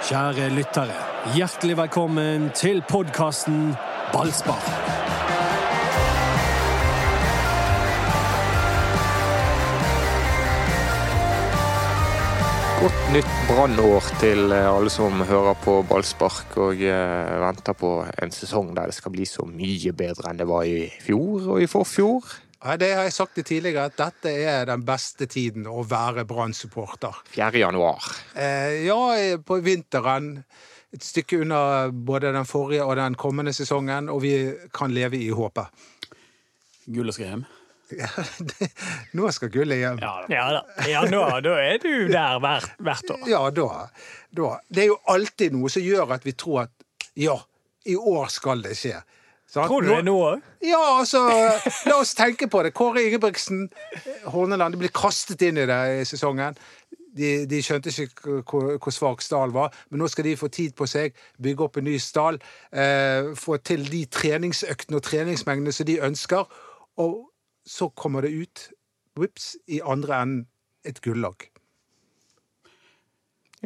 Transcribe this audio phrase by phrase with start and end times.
[0.00, 0.94] Kjære lyttere,
[1.36, 3.74] hjertelig velkommen til podkasten
[4.14, 4.62] Ballspar.
[12.80, 18.32] Godt nytt brannår til eh, alle som hører på ballspark og eh, venter på en
[18.32, 21.68] sesong der det skal bli så mye bedre enn det var i fjor og i
[21.68, 22.38] forfjor.
[22.60, 26.26] Ja, det har jeg sagt det tidligere, at dette er den beste tiden å være
[26.28, 27.22] Brann-supporter.
[27.32, 27.54] 4.
[27.62, 28.04] januar.
[28.36, 28.98] Eh, ja,
[29.40, 30.34] på vinteren.
[30.92, 34.34] Et stykke unna både den forrige og den kommende sesongen, og vi
[34.76, 35.72] kan leve i håpet.
[36.90, 37.46] Gullet skal hjem.
[37.90, 38.10] Ja,
[38.50, 38.68] det,
[39.16, 40.02] nå skal gullet hjem.
[40.02, 40.34] Ja, da.
[40.34, 40.60] Ja da.
[40.90, 43.24] Ja, nå, da er du der hvert, hvert år.
[43.30, 43.70] Ja, da,
[44.36, 44.50] da.
[44.68, 47.38] Det er jo alltid noe som gjør at vi tror at ja,
[47.88, 49.00] i år skal det skje.
[49.50, 49.66] Sant?
[49.66, 50.42] Tror du det nå òg?
[50.62, 51.24] Ja, altså,
[51.90, 52.70] la oss tenke på det.
[52.76, 53.64] Kåre Ingebrigtsen,
[54.30, 56.54] Horneland, de ble kastet inn i det i sesongen.
[57.18, 60.76] De, de skjønte ikke hvor, hvor svak Stal var, men nå skal de få tid
[60.78, 62.38] på seg, bygge opp en ny stall,
[62.70, 66.46] eh, få til de treningsøktene og treningsmengdene som de ønsker,
[67.02, 67.18] og
[67.66, 68.68] så kommer det ut,
[69.18, 70.46] vips, i andre enden
[70.86, 71.50] et gullag.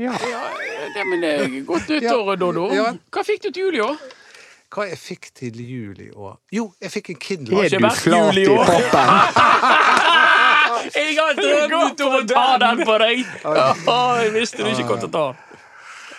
[0.01, 0.17] Ja.
[0.17, 2.71] Ja, men jeg Godt nyttår, Dodo.
[2.73, 4.01] Hva fikk du til jul i år?
[4.75, 6.39] Hva jeg fikk til jul i år?
[6.55, 7.61] Jo, jeg fikk en Kindle.
[7.63, 9.13] Er du flat jul i kroppen?
[10.95, 13.25] Jeg har drømt om å ta den på deg!
[13.95, 15.61] Oh, jeg visste du ikke kom til å ta den.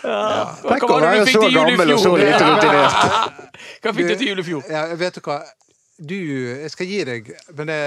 [0.05, 2.93] Tenk Hva å var det være så til jul i gammel og så lite rutinert.
[3.83, 4.69] Hva fikk du til jul i fjor?
[4.71, 5.39] Ja, vet du hva?
[5.95, 7.79] Du, jeg skal gi deg men det,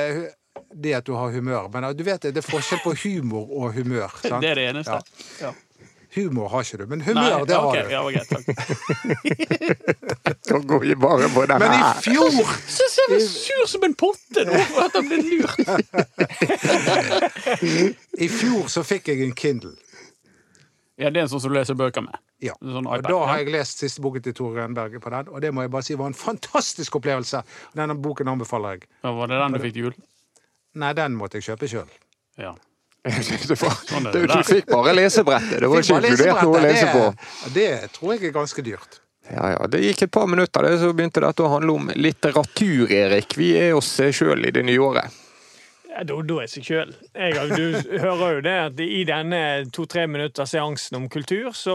[0.73, 1.69] det at du har humør.
[1.73, 4.13] Men du vet det, det er forskjell på humor og humør.
[4.25, 4.41] Sant?
[4.45, 5.01] Det er det eneste.
[5.43, 5.53] Ja.
[6.19, 7.91] Humor har ikke du, men Nei, humør, det har du.
[7.95, 8.45] Ja, okay, takk.
[10.69, 12.31] Går vi bare på det Men i fjor
[12.79, 15.59] Så ser jeg sur som en potte nå for at han ble lurt.
[18.19, 19.75] I fjor så fikk jeg en Kindle.
[20.99, 22.17] Ja, det er en sånn som du leser bøker med.
[22.43, 22.55] Ja.
[22.59, 25.53] Sånn og da har jeg lest siste boken til Tore Renberg på den, og det
[25.55, 27.39] må jeg bare si var en fantastisk opplevelse.
[27.79, 28.89] Denne boken anbefaler jeg.
[29.05, 29.97] Ja, Var det den du fikk til jul?
[30.79, 31.91] Nei, den måtte jeg kjøpe sjøl.
[32.39, 32.53] Ja.
[33.63, 35.61] Får- Sånn du, det du fikk bare lesebrettet.
[35.63, 37.05] Det var ikke inkludert noe å lese på.
[37.53, 38.99] Det, det tror jeg er ganske dyrt.
[39.29, 42.87] Ja, ja, Det gikk et par minutter, det, så begynte dette å handle om litteratur,
[42.93, 43.35] Erik.
[43.37, 45.19] Vi er oss sjøl i det nye året.
[45.99, 46.93] Ja, Doddo er seg sjøl.
[47.11, 47.65] Du
[47.99, 49.41] hører jo det at i denne
[49.75, 51.75] to-tre minutters seansen om kultur, så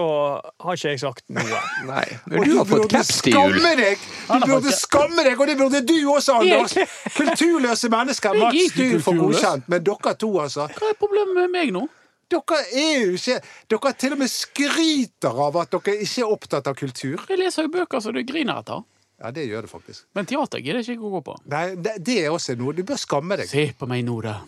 [0.63, 1.59] har ikke jeg sagt noe.
[1.89, 3.57] Nei, men du har fått caps til jul.
[3.59, 6.77] Du burde skamme deg, og det burde du også, Anders!
[7.17, 8.39] Kulturløse mennesker.
[8.39, 10.69] Er Mats, du får godkjent, men dere to, altså.
[10.71, 11.83] Hva er problemet med meg nå?
[12.31, 13.41] Dere er jo ikke
[13.75, 17.27] Dere til og med skryter av at dere ikke er opptatt av kultur.
[17.27, 18.87] Jeg leser jo bøker så du griner etter.
[19.21, 20.05] Ja, det gjør det faktisk.
[20.15, 21.35] Men teater gidder jeg ikke å gå på.
[21.53, 22.73] Nei, det, det er også noe.
[22.73, 23.47] Du bør skamme deg.
[23.47, 24.39] Se på meg, Nora.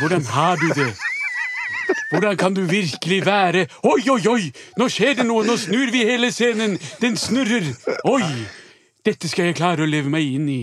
[0.00, 0.90] Hvordan har du det?
[2.10, 4.48] Hvordan kan du virkelig være Oi, oi, oi!
[4.76, 5.44] Nå skjer det noe!
[5.46, 6.74] Nå snur vi hele scenen!
[7.00, 7.68] Den snurrer!
[8.10, 8.22] Oi!
[9.06, 10.60] Dette skal jeg klare å leve meg inn i.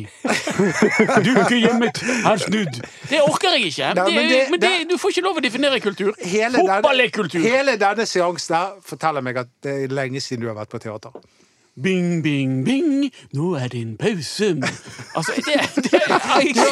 [1.24, 2.80] Dukehjemmet har snudd.
[3.10, 3.94] Det orker jeg ikke.
[3.96, 6.12] Nei, men det- men det, det- du får ikke lov å definere kultur.
[6.20, 7.40] Hele Fotball er kultur.
[7.42, 11.12] hele denne seansen forteller meg at det er lenge siden du har vært på teater.
[11.82, 13.12] Bing, bing, bing.
[13.34, 14.46] Nå er det en pause.
[15.16, 16.66] Altså, det, det er ikke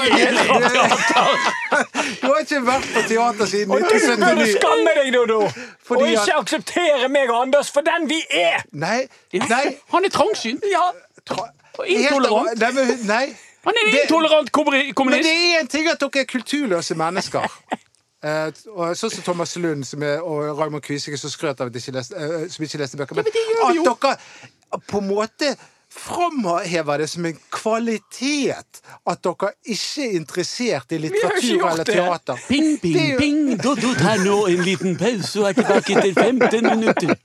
[2.21, 3.85] Du har ikke vært på teater siden Og du
[4.21, 5.49] burde skamme deg, Dodo!
[5.87, 8.61] Fordi Og ikke akseptere meg og Anders for den vi er!
[8.71, 10.69] Nei, nei Han er trangsynt.
[10.69, 10.85] Ja,
[11.79, 12.61] Og intolerant.
[13.07, 13.25] Nei.
[13.65, 14.99] Han er en intolerant kommunist.
[15.05, 17.49] Men det er en ting at dere er kulturløse mennesker.
[18.21, 21.73] Uh, og sånn som Thomas Lund som er, og Raymond Kvisike som skrøt av at
[21.73, 23.17] de ikke leste, uh, som ikke leste bøker.
[23.17, 23.93] Men, men det gjør vi jo.
[23.93, 25.55] at dere på en måte
[25.91, 28.79] framhever det som en kvalitet
[29.11, 32.39] at dere ikke er interessert i litteratur eller teater.
[32.47, 33.41] Ping, ping, jo- ping.
[33.59, 37.15] Doddo tar nå en liten pause og er tilbake til 15 minutter.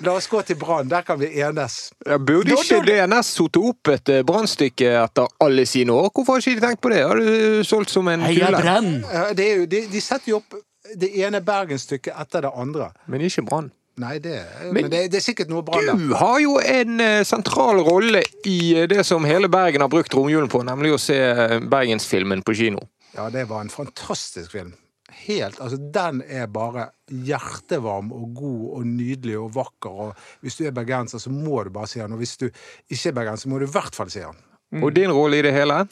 [0.00, 0.88] La oss gå til Brann.
[0.88, 1.74] Der kan vi enes.
[2.08, 6.08] Ja, burde ikke DNS satt opp et eh, brannstykke etter alle sine år?
[6.16, 7.02] Hvorfor har ikke de tenkt på det?
[7.04, 8.62] Har du solgt som en Heia kule?
[8.64, 8.88] Brann.
[9.04, 10.56] Eh, er jo, de, de setter jo opp
[10.96, 12.88] det ene bergensstykket etter det andre.
[13.12, 13.68] Men ikke Brann.
[14.00, 14.38] Nei, det,
[14.72, 15.80] men, det, det er sikkert noe bra.
[15.84, 20.14] Du har jo en eh, sentral rolle i eh, det som hele Bergen har brukt
[20.16, 22.86] romjulen på, nemlig å se eh, bergensfilmen på kino.
[23.12, 24.72] Ja, det var en fantastisk film.
[25.20, 29.90] Helt, altså Den er bare hjertevarm og god og nydelig og vakker.
[30.06, 32.14] og Hvis du er bergenser, så må du bare se den.
[32.16, 34.40] Og hvis du ikke er bergenser, så må du i hvert fall se den.
[34.80, 35.82] Og din rolle i det hele?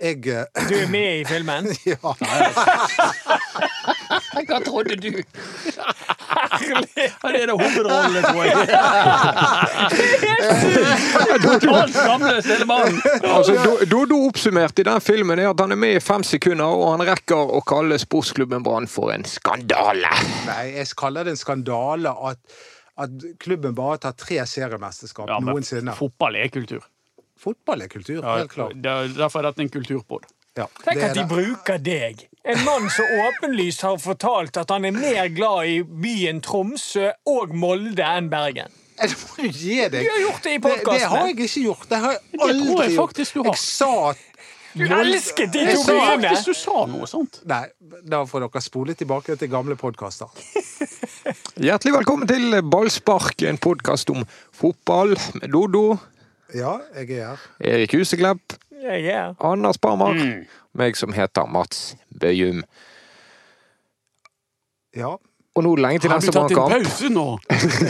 [0.00, 1.66] Jeg eh, du er med i filmen.
[1.90, 1.96] Ja.
[4.50, 5.10] Hva trodde du?
[5.20, 6.86] Herlig!
[6.94, 8.56] det er det hovedrollen, tror jeg.
[11.44, 13.00] Totalt skamløs, hele mannen.
[13.26, 16.66] Altså, Do- Dodo oppsummert i den filmen er at han er med i fem sekunder,
[16.70, 20.10] og han rekker å kalle sportsklubben Brann for en skandale.
[20.48, 22.40] Nei, jeg kaller det en skandale at,
[23.00, 23.10] at
[23.42, 25.94] klubben bare tar tre seriemesterskap Ja, noensinne.
[25.98, 26.82] fotball er kultur.
[27.40, 28.74] Fotball er kultur, Ja, helt klart.
[28.82, 30.24] det er- Derfor er dette en kulturpod.
[30.58, 31.28] Ja, Tenk at de det.
[31.28, 32.26] bruker deg.
[32.44, 37.54] En mann som åpenlyst har fortalt at han er mer glad i byen Tromsø og
[37.54, 38.68] Molde enn Bergen.
[39.00, 40.04] Jeg må jo gi deg.
[40.04, 41.88] Du har gjort det i Det, det har jeg ikke gjort.
[41.88, 43.08] Det har jeg tror jeg aldri gjort.
[43.08, 43.52] faktisk du har.
[43.52, 44.14] Jeg sa
[44.72, 46.28] Du elsket de Jeg to sa byene!
[46.28, 47.40] Faktisk, du sa noe sånt.
[47.46, 47.66] Nei,
[48.06, 50.28] da får dere spole tilbake til gamle podkaster.
[51.60, 55.98] Hjertelig velkommen til Ballspark, en podkast om fotball med Dodo,
[56.54, 57.36] Ja, jeg er her.
[57.60, 59.34] Erik Huseklepp, Jeg er her.
[59.40, 60.46] Anders Parmar, Mm.
[60.74, 62.62] meg som heter Mats Bøyum.
[64.96, 65.16] Ja.
[65.58, 67.24] Og nå lenge til neste til Har du tatt en pause nå?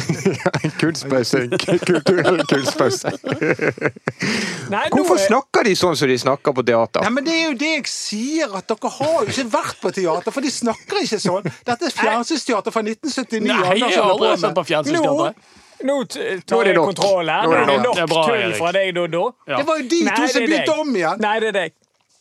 [0.80, 1.42] Kunstpause.
[1.90, 3.12] Kulturell kunstpause.
[4.74, 7.04] Nei, Hvorfor er- snakker de sånn som de snakker på teater?
[7.04, 9.92] Nei, men Det er jo det jeg sier, at dere har jo ikke vært på
[10.00, 11.50] teater, for de snakker ikke sånn.
[11.68, 13.44] Dette er fjernsynsteater fra 1979.
[13.44, 15.34] Nei, jeg har aldri vært sett på fjernsynsteater.
[15.86, 17.46] Nå tar jeg kontroll her.
[17.46, 17.94] Nå er det nok.
[17.96, 19.22] Det er bra, tull fra deg, Doddo.
[19.48, 19.60] Ja.
[19.60, 21.22] Det var jo de Nei, to som begynte om igjen!
[21.24, 21.76] Nei, det er deg.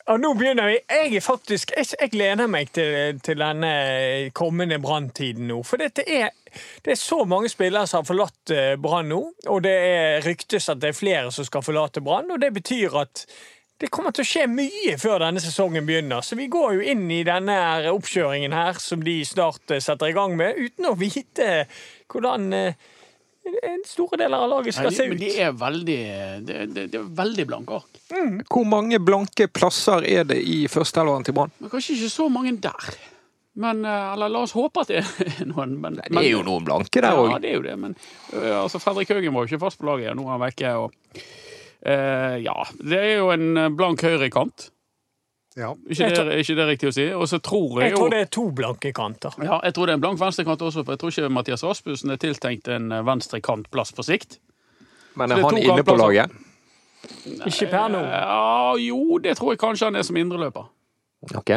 [0.10, 0.78] Og nå begynner vi.
[0.90, 3.74] Jeg er faktisk Jeg, jeg gleder meg til, til denne
[4.34, 5.62] kommende branntiden nå.
[5.68, 6.32] For dette er
[6.82, 9.20] det er så mange spillere som har forlatt eh, Brann nå,
[9.54, 12.96] og det er ryktes at det er flere som skal forlate Brann, og det betyr
[13.04, 13.26] at
[13.80, 16.24] det kommer til å skje mye før denne sesongen begynner.
[16.26, 17.60] Så vi går jo inn i denne
[17.94, 21.68] oppkjøringen her som de snart eh, setter i gang med, uten å vite
[22.12, 22.90] hvordan eh,
[23.70, 25.22] en store deler av laget skal Nei, se men ut.
[25.24, 26.00] de er veldig
[26.48, 28.02] Det, det, det er veldig blanke ark.
[28.50, 31.54] Hvor mange blanke plasser er det i førsteelveren til Brann?
[31.72, 32.92] Kanskje ikke så mange der.
[33.60, 35.76] Men, eh, eller la oss håpe at det er noen.
[35.82, 37.96] Men, Det er jo noen blanke der Ja, det er jo det, men
[38.34, 40.74] øh, altså, Fredrik Haugen var jo ikke fast på laget, nå er han vekke.
[40.80, 41.24] Og,
[41.84, 44.70] uh, ja, det er jo en eh, blank høyrekant.
[45.58, 45.74] Ja.
[45.90, 47.06] Ikke det, tror- ikke det riktig å si?
[47.14, 49.34] Og så tror jeg Jeg tror det er to blanke kanter.
[49.44, 52.12] ja, jeg tror det er en blank venstrekant også, for jeg tror ikke Mathias Rasmussen
[52.14, 54.38] er tiltenkt en eh, venstrekantplass på sikt.
[55.16, 56.32] Men er er han inne på laget?
[57.48, 58.00] Ikke per nå.
[58.04, 60.68] Ja, jo, det tror jeg kanskje han er som indreløper.
[61.36, 61.52] Ok.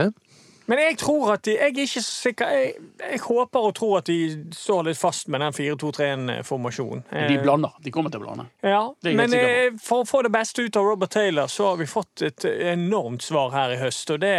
[0.73, 2.69] Men jeg tror at de, jeg er ikke sikker jeg,
[3.03, 4.19] jeg håper og tror at de
[4.57, 7.03] står litt fast med den 4-2-3-1-formasjonen.
[7.29, 7.75] De blander.
[7.85, 8.47] De kommer til å blande.
[8.65, 11.89] Ja, men eh, for å få det beste ut av Robert Taylor, så har vi
[11.91, 14.15] fått et enormt svar her i høst.
[14.15, 14.33] Og det,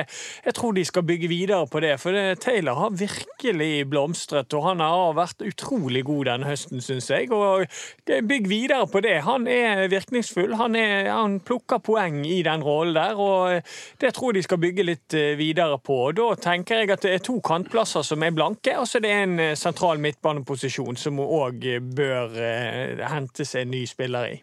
[0.48, 4.58] jeg tror de skal bygge videre på det, for det, Taylor har virkelig blomstret.
[4.58, 7.30] Og han har vært utrolig god denne høsten, syns jeg.
[7.30, 7.68] Og
[8.10, 9.20] bygg videre på det.
[9.28, 10.58] Han er virkningsfull.
[10.58, 13.62] Han, er, han plukker poeng i den rollen der, og
[14.02, 16.00] det tror jeg de skal bygge litt eh, videre på.
[16.08, 19.06] Og da tenker jeg at det er to kantplasser som er blanke, og så er
[19.06, 24.38] det en eh, sentral midtbaneposisjon som òg bør eh, hente seg en ny spiller i.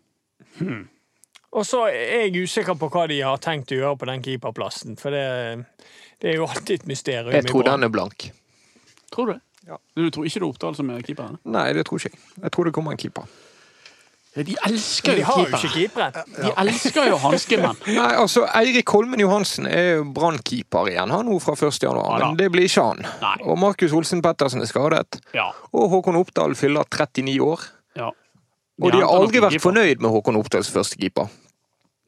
[1.50, 4.94] Og så er jeg usikker på hva de har tenkt å gjøre på den keeperplassen,
[5.00, 5.24] for det,
[6.22, 7.34] det er jo alltid et mysterium.
[7.34, 8.28] Jeg tror den er blank.
[9.10, 9.40] Tror du det?
[9.98, 11.38] Du tror ikke det er Oppdal som er keeperen?
[11.50, 12.22] Nei, det tror ikke jeg.
[12.44, 13.26] Jeg tror det kommer en keeper.
[14.36, 16.10] De elsker De jo har jo ikke keepere.
[16.12, 16.44] keepere.
[16.44, 17.80] De elsker jo hanskemenn.
[17.98, 21.80] Nei, altså, Eirik Holmen Johansen er jo Brann-keeper igjen han nå fra 1.
[21.82, 23.02] januar, Ja men det blir ikke han.
[23.24, 23.34] Nei.
[23.42, 25.18] Og Markus Olsen Pettersen er skadet.
[25.34, 25.48] Ja.
[25.74, 27.66] Og Håkon Oppdal fyller 39 år.
[27.98, 28.10] ja.
[28.80, 29.66] Og de har aldri vært keeper.
[29.66, 31.26] fornøyd med Håkon Oppdals første keeper.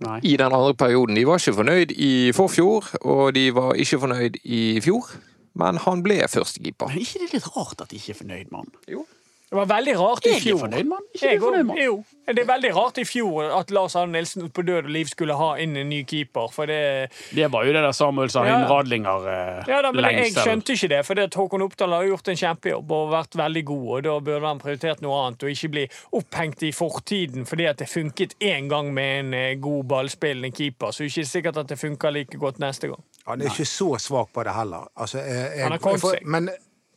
[0.00, 0.20] Nei.
[0.24, 1.14] I den andre perioden.
[1.18, 5.10] De var ikke fornøyd i forfjor, og de var ikke fornøyd i fjor.
[5.54, 6.88] Men han ble førstekeeper.
[6.88, 9.04] Men er ikke det litt rart at de ikke er fornøyd med han?
[9.52, 10.58] Det var veldig rart i Jeg er fjor.
[10.62, 11.00] fornøyd med.
[11.12, 11.78] Ikke Jeg fornøyd mann?
[11.84, 11.96] jo.
[12.32, 15.34] Det er veldig rart i fjor at Lars Arne Nilsen på død og liv skulle
[15.36, 18.68] ha inn en ny keeper, for det Det var jo det der Samuel Sahin Ja.
[18.70, 21.66] Radlinger eh, Ja da, men jeg lengst Jeg skjønte ikke det, for det at Håkon
[21.66, 25.20] Oppdal har gjort en kjempejobb og vært veldig god, og da burde han prioritert noe
[25.26, 25.84] annet og ikke bli
[26.22, 30.90] opphengt i fortiden fordi at det funket én gang med en eh, god ballspillende keeper,
[30.96, 33.04] så det er ikke sikkert at det funker like godt neste gang.
[33.26, 34.88] Han er ikke så svak på det heller.
[34.96, 36.24] Altså, jeg, jeg, Han har kommet seg.
[36.24, 36.48] Men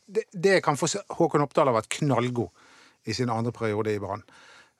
[0.08, 2.50] det, det kan få se Håkon Oppdal har vært knallgod
[3.06, 4.22] i sin andre periode i Brann.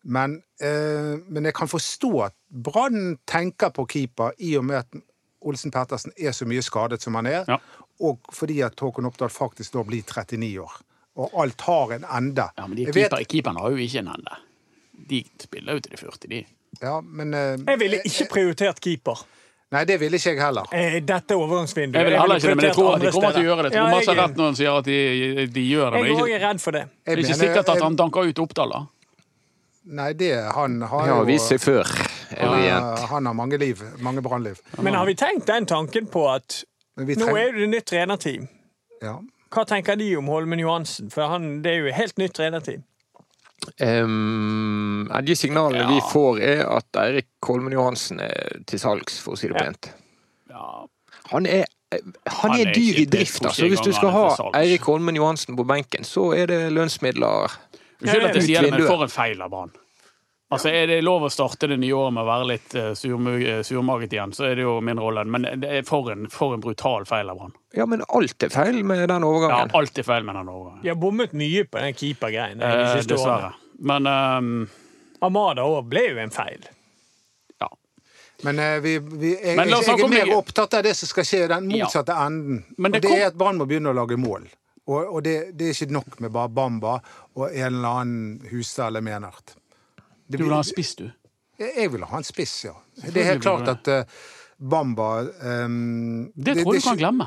[0.07, 5.03] Men, eh, men jeg kan forstå at Brann tenker på keeper i og med at
[5.47, 7.59] Olsen Pettersen er så mye skadet som han er, Ja.
[8.01, 10.73] og fordi at Håkon Oppdal faktisk da blir 39 år.
[11.17, 12.49] Og alt har en ende.
[12.59, 14.37] Ja, men de keeper, vet- keeperne har jo ikke en ende.
[15.09, 16.45] De spiller jo til de 40, de.
[16.83, 19.25] ja, men, eh, Jeg ville ikke prioritert keeper.
[19.75, 20.69] Nei, det ville ikke jeg heller.
[20.71, 21.99] Eh, Dette overgangsvinduet.
[21.99, 23.81] Jeg vil heller ikke det, men jeg tror at de kommer til å gjøre det.
[23.83, 26.03] Mads har rett når han sier at de, de gjør det.
[26.03, 26.83] Jeg er ikke, også redd for det.
[27.03, 28.83] Det er ikke sikkert at han danker ut Oppdal, da.
[29.97, 31.87] Nei, det han har jo ja, vist seg før.
[31.87, 33.05] han, Evigent.
[33.11, 33.83] han har mange liv.
[34.03, 34.63] Mange brannliv.
[34.83, 36.63] Men har vi tenkt den tanken på at
[36.97, 38.49] nå er det nytt trenerteam?
[39.03, 39.19] Ja.
[39.55, 41.11] Hva tenker de om Holmen Johansen?
[41.11, 42.83] For han, det er jo helt nytt trenerteam.
[43.81, 49.41] Ja, de signalene vi får, er at Eirik Kolmen Johansen er til salgs, for å
[49.41, 49.65] si det Ja.
[49.65, 49.91] pent.
[50.51, 50.87] Ja,
[51.33, 53.67] Han er, han Han er er dyr i drift, altså.
[53.67, 54.51] Hvis du skal ha.
[54.55, 57.51] Eirik Holmen Johansen på benken, så er det lønnsmidler
[58.03, 59.73] Unnskyld at jeg sier det, men for en feil av Brann.
[60.55, 64.13] Altså, Er det lov å starte det nye året med å være litt uh, surmaget
[64.15, 65.25] igjen, så er det jo min rolle.
[65.27, 67.57] Men det er for en, for en brutal feil av Brann.
[67.75, 69.73] Ja, men alt er feil med den overgangen.
[69.73, 70.85] Ja, alt er feil med den overgangen.
[70.85, 72.63] De har bommet mye på den keepergreien.
[72.63, 73.51] de Eh, siste årene.
[73.51, 73.53] dessverre.
[73.91, 74.69] Men um,
[75.27, 76.63] Amada òg ble jo en feil.
[77.61, 77.69] ja.
[78.47, 81.25] Men uh, vi, vi, jeg, Men jeg, jeg er mer opptatt av det som skal
[81.27, 81.85] skje i den Ja.
[81.89, 82.63] motsatte enden.
[82.79, 84.47] Men det og det kom- er at Brann må begynne å lage mål.
[84.87, 87.01] Og, og det, det er ikke nok med bare Bamba
[87.35, 89.57] og en eller annen Hustad eller Menert.
[90.29, 91.07] Det Du vil ha en spiss, du?
[91.59, 92.73] Jeg vil ha en spiss, ja.
[93.03, 94.17] Det er helt klart at uh,
[94.61, 95.11] Bamba
[95.65, 97.27] um, Det tror jeg du kan glemme.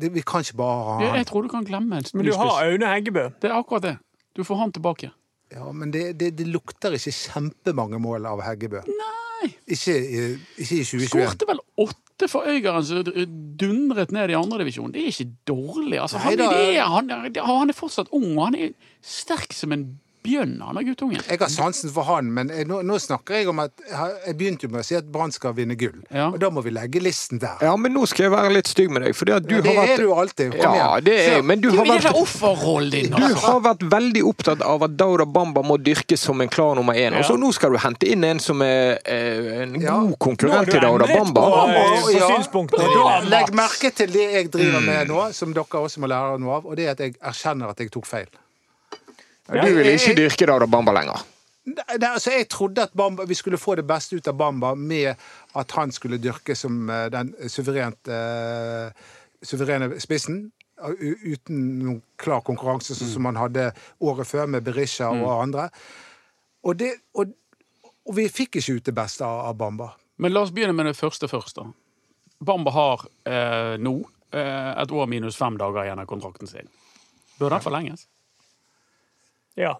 [0.00, 1.16] det, Vi kan ikke bare ha han.
[1.20, 2.14] jeg tror du kan glemme en spiss.
[2.14, 2.50] Men du har.
[2.64, 3.28] Aune Heggebø.
[3.42, 3.94] Det er akkurat det.
[4.36, 5.10] Du får han tilbake.
[5.54, 8.82] Ja, men det, det, det lukter ikke kjempemange mål av Heggebø.
[8.88, 9.52] Nei.
[9.68, 11.08] Ikke, i- ikke i 2021.
[11.12, 13.04] Skårte vel åtte for Øygarden, som
[13.60, 14.92] dundret ned i andredivisjon.
[14.92, 16.00] Det er ikke dårlig.
[16.02, 16.50] Altså, han, Nei da.
[16.56, 17.10] er, han,
[17.46, 18.72] han er fortsatt ung, og han er
[19.04, 19.86] sterk som en
[20.26, 21.22] bjønn, han guttungen.
[21.30, 23.72] Jeg har sansen for han, men jeg, nå, nå snakker jeg om at
[24.26, 26.02] Jeg begynte jo med å si at Brann skal vinne gull.
[26.10, 26.28] Ja.
[26.32, 27.56] Og da må vi legge listen der.
[27.64, 30.02] Ja, men nå skal jeg være litt stygg med deg, du det har vært er
[30.02, 30.52] du alltid.
[30.58, 33.46] Kom Ja, det er jeg, men du Du har vært offerrollen din, Du altså.
[33.46, 37.16] har vært veldig opptatt av at Dauda Bamba må dyrkes som en klar nummer én.
[37.18, 40.80] Og så nå skal du hente inn en som er eh, en god konkurrent til
[40.84, 41.46] Dauda Bamba.
[41.46, 42.28] på- ja,
[42.76, 46.56] da, Legg merke til det jeg driver med nå, som dere også må lære noe
[46.58, 48.26] av, og det er at jeg erkjenner at jeg tok feil.
[49.46, 51.24] Du vil ikke dyrke Dada Bamba lenger.
[51.66, 55.14] Ne, altså, jeg trodde at Bamba, vi skulle få det beste ut av Bamba med
[55.54, 58.90] at han skulle dyrke som eh, den suverent, uh,
[59.42, 60.44] suverene spissen.
[60.76, 63.70] Uten noen klar konkurranse, sånn som han hadde
[64.04, 65.70] året før med Berisha og andre.
[66.66, 67.32] Og, det, og,
[68.04, 69.94] og vi fikk ikke ut det beste av, av Bamba.
[70.20, 71.56] Men la oss begynne med det første først.
[71.56, 71.70] da.
[72.44, 73.94] Bamba har eh, nå
[74.36, 76.68] eh, et år minus fem dager igjen av kontrakten sin.
[77.40, 78.06] Bør den forlenges?
[79.56, 79.76] Ja.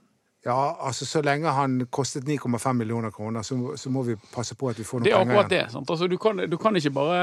[0.46, 4.68] Ja, altså Så lenge han kostet 9,5 millioner kroner, så, så må vi passe på
[4.70, 5.64] at vi får noe Det er akkurat det.
[5.72, 5.90] Sant?
[5.90, 7.22] Altså, du, kan, du kan ikke bare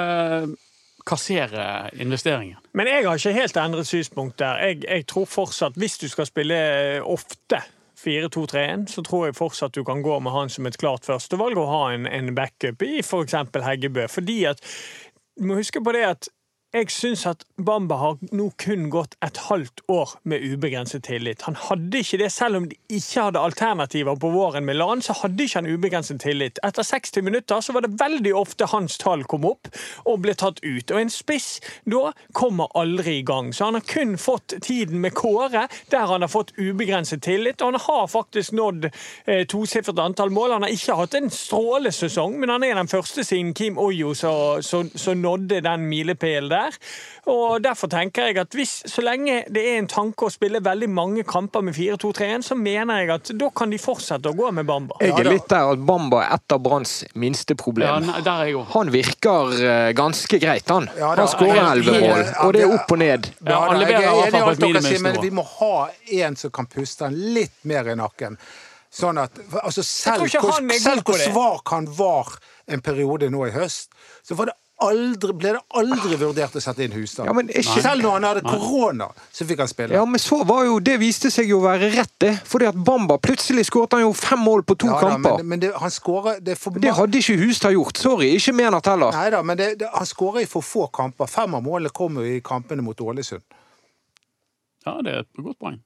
[1.07, 2.59] kassere investeringen.
[2.73, 4.59] Men jeg har ikke helt endret synspunkt der.
[4.67, 6.57] Jeg, jeg tror fortsatt, hvis du skal spille
[7.03, 7.61] ofte
[8.03, 11.71] 4-2-3-1, så tror jeg fortsatt du kan gå med han som et klart førstevalg og
[11.71, 13.35] ha en, en backup i f.eks.
[13.55, 14.07] Heggebø.
[14.11, 14.63] Fordi at
[15.39, 16.27] Du må huske på det at
[16.73, 21.43] jeg syns at Bamba har nå kun gått et halvt år med ubegrenset tillit.
[21.45, 25.13] Han hadde ikke det, selv om de ikke hadde alternativer på våren med LAN, så
[25.19, 26.57] hadde ikke han ubegrenset tillit.
[26.65, 29.69] Etter 60 minutter så var det veldig ofte hans tall kom opp
[30.09, 30.89] og ble tatt ut.
[30.89, 33.53] Og en spiss da kommer aldri i gang.
[33.53, 37.61] Så han har kun fått tiden med Kåre, der han har fått ubegrenset tillit.
[37.61, 40.57] Og han har faktisk nådd eh, tosifret antall mål.
[40.57, 45.21] Han har ikke hatt en strålesesong, men han er den første siden Kim Oyo som
[45.21, 46.62] nådde den milepælen.
[47.31, 50.89] Og Derfor tenker jeg at hvis, så lenge det er en tanke å spille veldig
[50.91, 54.67] mange kamper med 4-2-3-1, så mener jeg at da kan de fortsette å gå med
[54.67, 54.97] Bamba.
[55.03, 58.09] Jeg er litt der at Bamba er et av Branns minste problem.
[58.09, 58.65] Ja, der er jeg.
[58.73, 60.89] Han virker eh, ganske greit, han.
[60.97, 61.23] Ja, da.
[61.23, 63.31] Han skårer elleve mål, og det er opp og ned.
[63.39, 65.73] Ja, da, jeg er enig i alt dere sier, men vi må ha
[66.23, 68.37] en som kan puste han litt mer i nakken.
[68.93, 72.35] Sånn at altså selv, hvor, selv hvor svak han var
[72.69, 73.89] en periode nå i høst,
[74.21, 77.27] så var det aldri, ble det aldri vurdert å sette inn husstand.
[77.29, 79.93] Ja, men ikke- Selv når han hadde korona, så fikk han spille.
[79.97, 82.33] Ja, men så var jo Det viste seg jo å være rett, det.
[82.45, 85.37] Fordi at Bamba plutselig skåret han jo fem mål på to Ja da, kamper.
[85.37, 87.97] men, men det, han skårer det for Det hadde ikke Hustad gjort.
[87.97, 89.11] Sorry, ikke Menat heller.
[89.11, 91.27] Nei da, men det, det, han skårer i for få kamper.
[91.27, 93.41] Fem av målene kommer jo i kampene mot Ålesund.
[94.85, 95.79] Ja, det er et godt poeng.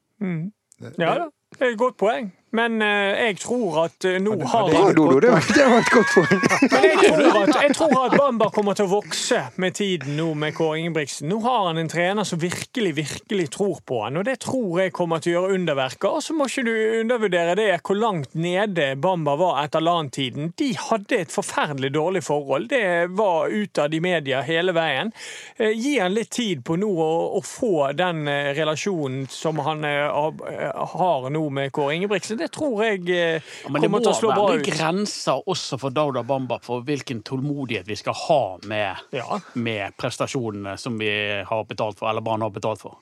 [0.98, 1.28] Ja da,
[1.58, 2.32] det er et godt poeng.
[2.58, 6.46] Men eh, jeg tror at eh, nå har han det var, et godt poeng.
[6.72, 10.32] Men jeg tror, at, jeg tror at Bamba kommer til å vokse med tiden nå
[10.40, 11.30] med Kåre Ingebrigtsen.
[11.30, 14.96] Nå har han en trener som virkelig, virkelig tror på han, og det tror jeg
[14.96, 16.18] kommer til å gjøre underverker.
[16.18, 16.74] Og så må ikke du
[17.04, 20.54] undervurdere det hvor langt nede Bamba var etter LAN-tiden.
[20.58, 22.70] De hadde et forferdelig dårlig forhold.
[22.74, 25.14] Det var utad i media hele veien.
[25.58, 28.26] Eh, Gi han litt tid på nå å, å få den
[28.58, 32.40] relasjonen som han har nå med Kåre Ingebrigtsen.
[32.40, 35.42] Det tror jeg eh, Ja, men det må kommer til å slå bra være grenser
[35.48, 39.40] også for Dauda Bamba for hvilken tålmodighet vi skal ha med, Ja.
[39.54, 41.10] med prestasjonene som vi
[41.48, 42.98] har betalt for, eller Brann har betalt for.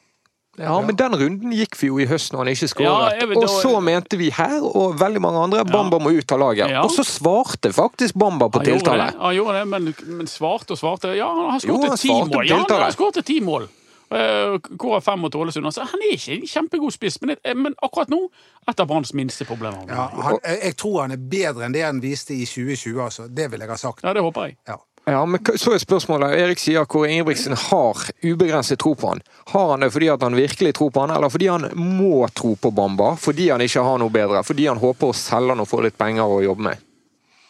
[0.57, 3.17] Ja, men den runden gikk vi jo i høst når han ikke skåret.
[3.19, 6.71] Ja, Og så mente vi her, og veldig mange andre, Bamba må ut av laget.
[6.71, 6.83] Ja.
[6.87, 9.09] Og så svarte faktisk Bamba på Han tiltale.
[9.11, 9.89] det, han gjorde det men,
[10.21, 11.11] men svarte og svarte.
[11.17, 12.47] Ja, han skåret ti mål.
[12.47, 13.67] Ja, han skåret ti mål.
[14.15, 15.65] Eh, fem mot Ålesund?
[15.65, 18.21] Altså, han er ikke en kjempegod spiss, men, eh, men akkurat nå
[18.67, 19.83] et av Branns minste problemer.
[19.89, 23.27] Ja, han, jeg, tror han er bedre enn det han viste i 2020, altså.
[23.27, 24.05] Det vil jeg ha sagt.
[24.05, 24.57] Ja, det håper jeg.
[24.69, 24.79] Ja.
[25.05, 26.33] Ja, men så er spørsmålet.
[26.33, 29.19] Erik sier Kåre Ingebrigtsen har ubegrenset tro på han.
[29.51, 32.55] Har han det fordi at han virkelig tror på han, eller fordi han må tro
[32.57, 33.11] på Bamba?
[33.21, 34.41] Fordi han ikke har noe bedre?
[34.43, 36.81] Fordi han håper å selge han og få litt penger å jobbe med?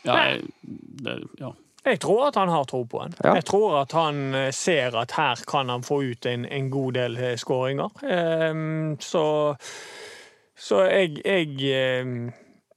[0.04, 0.18] Ja,
[1.06, 1.54] det, ja.
[1.86, 3.14] Jeg tror at han har tro på en.
[3.24, 3.36] Ja.
[3.38, 6.98] Jeg tror at han eh, ser at her kan han få ut en, en god
[6.98, 7.94] del eh, skåringer.
[8.10, 9.56] Ehm, så
[10.58, 12.32] så jeg, jeg ehm,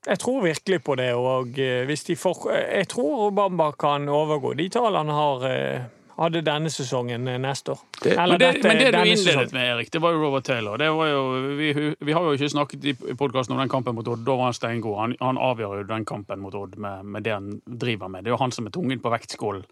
[0.07, 4.53] jeg tror virkelig på det, og eh, hvis de får Jeg tror Bamba kan overgå
[4.59, 7.80] de tallene han har hadde denne sesongen eh, neste år.
[8.02, 9.52] Det- Eller Men det, dette- men det du innledet sesongen.
[9.52, 10.76] med, Erik, det var jo Robert Taylor.
[10.78, 11.22] Det var jo,
[11.58, 11.68] vi,
[12.00, 14.25] vi har jo ikke snakket i podkasten om den kampen mot Odd.
[14.26, 14.96] Da var han steingod.
[14.98, 18.25] Han, han avgjør jo den kampen mot Odd med, med det han driver med.
[18.25, 19.64] Det er jo han som er tungen på vektskålen.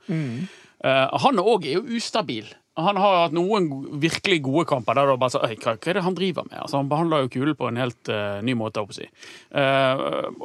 [0.85, 2.47] Eh, han òg er jo ustabil.
[2.77, 3.71] Han har hatt noen
[4.03, 6.59] virkelig gode kamper der du bare så, hva, hva er det han driver med?
[6.61, 8.83] Altså, han behandler jo kulen på en helt uh, ny måte.
[8.85, 9.07] holdt å si.
[9.57, 10.03] Eh,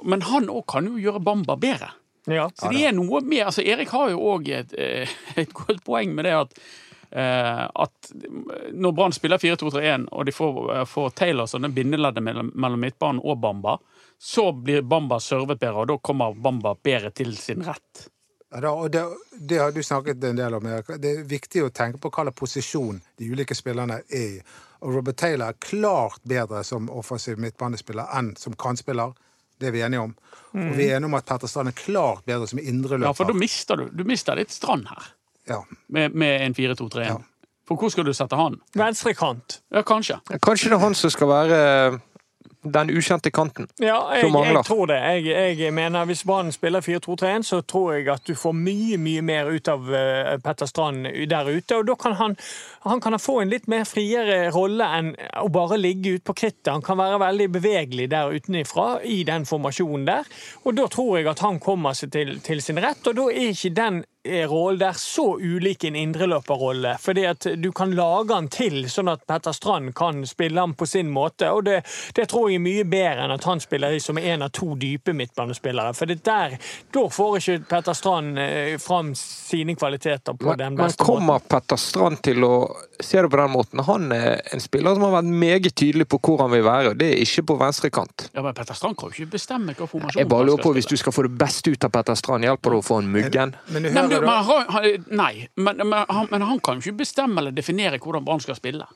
[0.07, 1.89] men han òg kan jo gjøre Bamba bedre.
[2.29, 2.49] Ja.
[2.53, 5.09] Så det er noe med altså Erik har jo òg et, eh,
[5.41, 6.57] et godt poeng med det at
[7.11, 8.11] eh, at
[8.71, 12.85] når Brann spiller 4-2-3-1, og de får, eh, får Taylor som det bindeleddet mellom, mellom
[12.85, 13.77] midtbanen og Bamba,
[14.21, 18.07] så blir Bamba servet bedre, og da kommer Bamba bedre til sin rett.
[18.51, 19.05] Ja, da, og det,
[19.39, 20.65] det har du snakket en del om.
[20.67, 20.89] Erik.
[20.99, 24.41] Det er viktig å tenke på hvilken posisjon de ulike spillerne er i.
[24.83, 29.13] Og Robert Taylor er klart bedre som offensiv midtbanespiller enn som kantspiller.
[29.61, 30.13] Det er vi enige om.
[30.57, 33.05] Og vi er enige om at Petter Strand er klart bedre som indreløper.
[33.07, 35.11] Ja, for da mister du, du mister litt strand her,
[35.49, 35.61] Ja.
[35.89, 37.05] med, med en 4-2-3-1.
[37.07, 37.15] Ja.
[37.69, 38.57] For hvor skal du sette han?
[38.75, 39.61] Venstre kant.
[39.71, 40.17] Ja, kanskje.
[40.43, 41.59] Kanskje det er han som skal være
[42.63, 43.67] den ukjente kanten?
[43.81, 44.59] Ja, jeg, Som mangler.
[44.59, 44.97] jeg tror det.
[45.25, 49.21] Jeg, jeg mener Hvis Brann spiller 4-2-3-1, så tror jeg at du får mye mye
[49.25, 51.79] mer ut av eh, Petter Strand der ute.
[51.79, 52.35] Og da kan han,
[52.85, 56.69] han kan få en litt mer friere rolle enn å bare ligge ute på krittet.
[56.73, 60.29] Han kan være veldig bevegelig der utenifra i den formasjonen der.
[60.65, 63.51] Og da tror jeg at han kommer seg til, til sin rett, og da er
[63.55, 64.03] ikke den
[64.47, 66.95] rollen der så ulik en indreløperrolle.
[67.01, 70.85] Fordi at du kan lage han til sånn at Petter Strand kan spille han på
[70.85, 71.49] sin måte.
[71.51, 71.81] Og det,
[72.17, 74.75] det tror jeg er mye bedre enn at han spiller i som en av to
[74.79, 75.93] dype midtbanespillere.
[75.97, 76.57] For det der,
[76.93, 81.09] da får ikke Petter Strand eh, fram sine kvaliteter på Men, den men beste måten.
[81.15, 82.53] kommer Petter Strand til å
[83.01, 83.81] se det på den måten?
[83.87, 86.99] Han er en spiller som har vært meget tydelig på hvor han vil være, og
[87.01, 88.27] det er ikke på venstrekant.
[88.35, 90.89] Ja, men Petter Strand kan jo ikke bestemme hva formasjon Jeg bare lurer på, hvis
[90.91, 93.55] du skal få det beste ut av Petter Strand, hjelper det å få en muggen?
[93.73, 96.91] Men Nei, men, du, men, han, han, nei, men, men, han, men han kan jo
[96.91, 98.87] ikke bestemme eller definere hvordan Brann skal spille.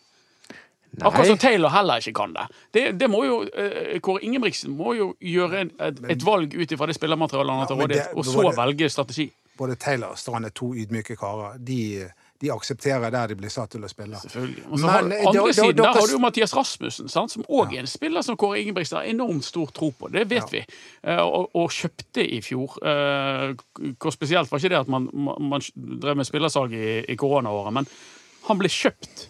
[1.02, 2.46] Akkurat som Taylor heller ikke kan det.
[2.72, 6.72] Det, det må jo, uh, Kåre Ingebrigtsen må jo gjøre en, et, et valg ut
[6.72, 9.28] ifra det spillermaterialet han har til rådighet, og så velge strategi.
[9.58, 11.58] både Taylor og Strand er to ydmyke karer.
[11.60, 12.08] De,
[12.42, 14.18] de aksepterer der de blir satt til å spille.
[14.20, 14.66] Selvfølgelig.
[14.70, 17.32] Men, har, da- andre da- siden, da- der har du jo Mathias Rasmussen, sant?
[17.32, 20.10] som òg er en spiller som Kåre Ingebrigtsen har enormt stor tro på.
[20.12, 20.66] Det vet vi.
[21.04, 22.76] Eh, Og, og kjøpte i fjor.
[22.84, 23.54] Eh,
[24.00, 27.74] Hvor spesielt var ikke det at man, man man drev med spillersalg i, i koronaåret,
[27.74, 27.88] men
[28.50, 29.30] han ble kjøpt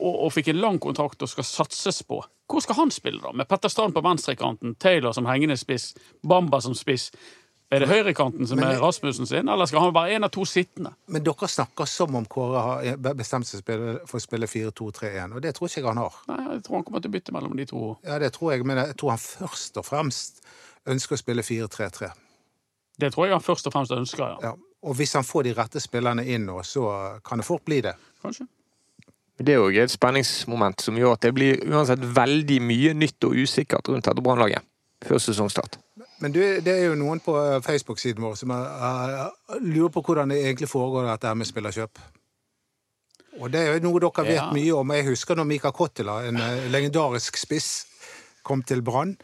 [0.00, 2.20] og, og fikk en lang kontrakt og skal satses på.
[2.52, 3.32] Hvor skal han spille, da?
[3.32, 7.10] Med Petter Strand på venstrekanten, Taylor som hengende spiss, Bamba som spiss.
[7.72, 10.90] Er det høyrekanten som er Rasmussen sin, eller skal han være en av to sittende?
[11.08, 15.54] Men dere snakker som om Kåre har bestemt seg for å spille 4-2-3-1, og det
[15.56, 16.18] tror ikke jeg han har.
[16.28, 17.84] Nei, Jeg tror han kommer til å bytte mellom de to.
[18.04, 20.42] Ja, det tror jeg, men jeg tror han først og fremst
[20.92, 22.10] ønsker å spille 4-3-3.
[23.00, 24.52] Det tror jeg han først og fremst ønsker, ja.
[24.52, 24.56] Ja.
[24.82, 26.90] Og hvis han får de rette spillerne inn nå, så
[27.24, 27.94] kan det fort bli det.
[28.20, 28.48] Kanskje.
[29.42, 33.38] Det er jo et spenningsmoment som gjør at det blir uansett veldig mye nytt og
[33.38, 34.66] usikkert rundt dette Brannlaget
[35.02, 35.78] før sesongstart.
[36.22, 39.22] Men du, det er jo noen på eh, Facebook-siden vår som eh,
[39.64, 41.98] lurer på hvordan det egentlig foregår dette her med spillerkjøp.
[43.40, 44.50] Og det er jo noe dere vet Ja.
[44.54, 44.92] mye om.
[44.94, 47.70] Jeg husker når Mika Kottila, en eh, legendarisk spiss,
[48.46, 49.16] kom til Brann.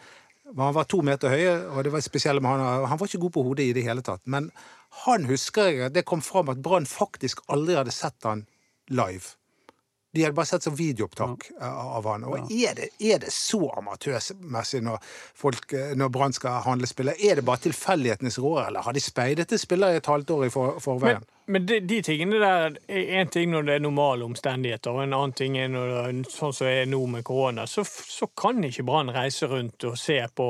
[0.57, 1.45] Han var to meter høy,
[1.77, 2.87] og det var spesielt med han.
[2.89, 4.23] Han var ikke god på hodet i det hele tatt.
[4.25, 4.51] Men
[5.05, 8.47] han husker jeg det kom fram at Brann faktisk aldri hadde sett han
[8.89, 9.37] live.
[10.17, 11.71] De hadde bare sett sånn videoopptak ja.
[11.99, 12.25] av han.
[12.25, 15.03] Og er, det, er det så amatørmessig når,
[15.37, 17.19] folk, når Brann skal handle spiller?
[17.21, 20.47] Er det bare tilfeldighetenes råd, eller har de speidet til spillere i et halvt år
[20.47, 21.21] i for, forveien?
[21.21, 25.03] Men, men de, de tingene der er en ting når det er normale omstendigheter, og
[25.07, 27.65] en annen ting er når det er sånn som er nå med korona.
[27.67, 30.49] Så, så kan ikke Brann reise rundt og se på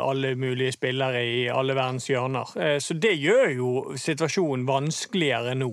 [0.00, 2.50] alle mulige spillere i alle verdens hjørner.
[2.58, 3.70] Eh, Så det gjør jo
[4.00, 5.70] situasjonen vanskeligere nå.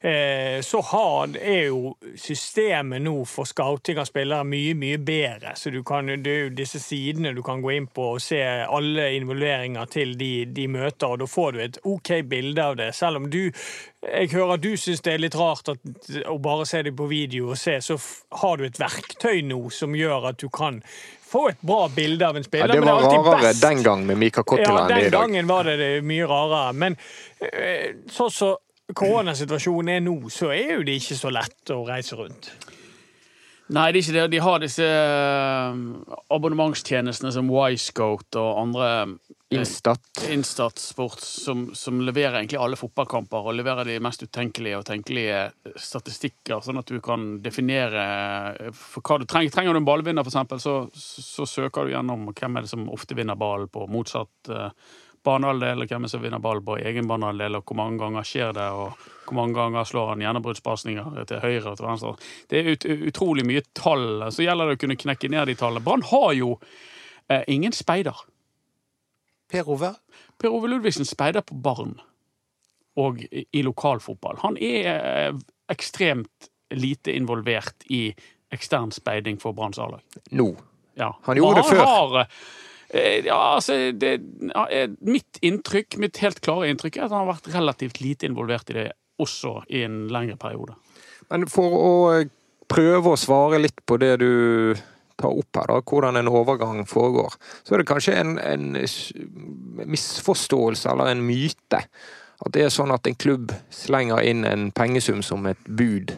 [0.00, 5.56] Eh, Så hard er jo systemet nå for scouting av spillere mye, mye bedre.
[5.56, 8.40] Så du kan, det er jo disse sidene du kan gå inn på og se
[8.46, 12.92] alle involveringer til de, de møter, og da får du et OK bilde av det.
[12.94, 13.50] Selv om du
[14.06, 15.78] jeg hører du syns det er litt rart at,
[16.30, 17.96] å bare se deg på video og se, så
[18.42, 20.82] har du et verktøy nå som gjør at du kan
[21.26, 22.68] få et bra bilde av en Ja, spiller.
[22.72, 25.06] det men var er rarere best- den gang med Mika Ja, Kottila enn det den
[25.06, 25.20] i dag.
[25.26, 26.72] gangen var det, det mye rarere.
[26.74, 26.96] Men
[27.42, 28.56] eh, sånn som
[28.94, 32.52] koronasituasjonen er nå, så er jo det ikke så lett å reise rundt.
[33.74, 34.30] Nei, det er ikke det.
[34.30, 35.74] De har disse eh,
[36.30, 38.90] abonnementstjenestene som Wisecoat og andre
[39.50, 40.00] Instat.
[40.30, 45.44] Instat Sport som, som leverer egentlig alle fotballkamper og leverer de mest utenkelige og tenkelige
[45.78, 48.06] statistikker, sånn at du kan definere
[48.56, 49.54] eh, for hva du trenger.
[49.54, 53.14] Trenger du en ballvinner, eksempel, så, så søker du gjennom hvem er det som ofte
[53.14, 54.68] vinner ballen på motsatt uh,
[55.26, 58.26] banehalvdel, og hvem er det som vinner ball på egen banehalvdel, og hvor mange ganger
[58.26, 62.16] skjer det, og hvor mange ganger slår han gjennombruddspasninger til høyre og til venstre.
[62.50, 64.26] Det er ut, utrolig mye tall.
[64.34, 65.86] Så gjelder det å kunne knekke ned de tallene.
[65.86, 66.56] Brann har jo
[67.30, 68.26] eh, ingen speider.
[69.50, 69.92] Per Ove?
[70.38, 71.96] Per Ove Ludvigsen speider på barn
[72.96, 74.40] og i, lokalfotball.
[74.42, 75.40] Han er eh,
[75.72, 78.08] ekstremt lite involvert i
[78.54, 80.00] ekstern speiding for Branns A-lag.
[80.32, 80.48] Nå.
[80.96, 81.12] Ja.
[81.28, 81.84] Han gjorde han det før.
[81.84, 82.16] Har,
[82.88, 84.14] eh, ja, altså, det,
[84.48, 88.30] ja, eh, mitt inntrykk, mitt helt klare inntrykk er at han har vært relativt lite
[88.30, 88.88] involvert i det
[89.22, 90.76] også i en lengre periode.
[91.30, 91.94] Men for å
[92.70, 94.30] prøve å svare litt på det du
[95.20, 98.76] tar opp her, da, hvordan en overgang foregår, så er det kanskje en, en
[99.88, 101.82] misforståelse eller en myte.
[102.44, 106.12] At det er sånn at en klubb slenger inn en pengesum som et bud.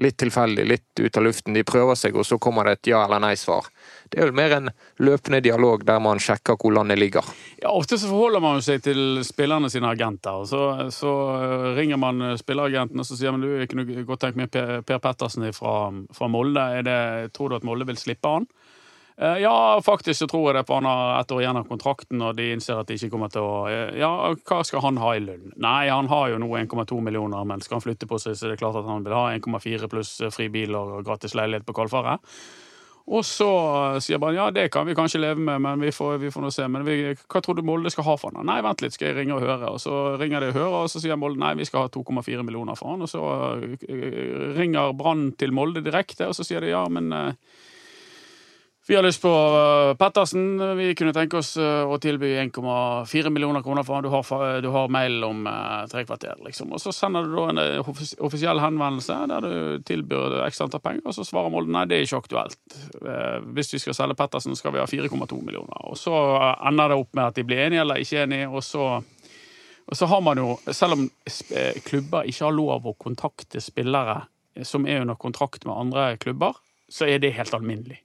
[0.00, 1.54] Litt tilfeldig, litt ut av luften.
[1.54, 3.66] De prøver seg, og så kommer det et ja eller nei-svar.
[4.08, 4.70] Det er vel mer en
[5.04, 7.26] løpende dialog der man sjekker hvor landet ligger.
[7.60, 10.40] Ja, Ofte så forholder man seg til spillerne sine agenter.
[10.40, 10.62] og Så,
[10.96, 11.12] så
[11.76, 15.02] ringer man spilleragenten og så sier man du, jeg kunne godt tenkt meg Per, per
[15.04, 15.76] Pettersen fra,
[16.16, 16.64] fra Molde.
[16.86, 16.98] Det,
[17.36, 18.48] tror du at Molde vil slippe han?
[19.20, 22.22] Eh, Ja, faktisk så tror jeg det, for han har ett år igjen av kontrakten,
[22.24, 25.12] og de innser at de ikke kommer til å eh, Ja, hva skal han ha
[25.16, 25.52] i lønn?
[25.60, 28.54] Nei, han har jo nå 1,2 millioner, men skal han flytte på seg, så er
[28.54, 32.24] det klart at han vil ha 1,4 pluss fri bil og gratis leilighet på Kalfaret.
[33.10, 33.48] Og så
[33.98, 36.50] sier bare ja, det kan vi kanskje leve med, men vi får, vi får nå
[36.54, 36.66] se.
[36.70, 36.98] Men vi,
[37.32, 38.46] hva tror du Molde skal ha for han?
[38.46, 39.72] Nei, vent litt, skal jeg ringe og høre?
[39.72, 42.44] Og så ringer de og hører, og så sier Molde nei, vi skal ha 2,4
[42.46, 43.02] millioner for han.
[43.02, 43.24] Og så
[43.58, 47.10] øh, ringer Brann til Molde direkte, og så sier de ja, men
[48.90, 50.76] vi har lyst på øh, Pettersen.
[50.76, 54.02] Vi kunne tenke oss øh, å tilby 1,4 millioner kroner for han.
[54.02, 56.72] Du har, du har mail om uh, tre kvarter, liksom.
[56.74, 61.04] Og så sender du da en offis- offisiell henvendelse der du tilbyr ekstra antall penger,
[61.06, 62.58] og så svarer Molde nei, det er ikke aktuelt.
[62.98, 65.86] Eh, hvis vi skal selge Pettersen, skal vi ha 4,2 millioner.
[65.86, 66.18] Og så
[66.58, 68.90] ender det opp med at de blir enige eller ikke enige, og så
[69.86, 71.08] og så har man jo, selv om
[71.54, 74.24] eh, klubber ikke har lov å kontakte spillere
[74.58, 76.58] eh, som er under kontrakt med andre klubber,
[76.90, 78.02] så er det helt alminnelig.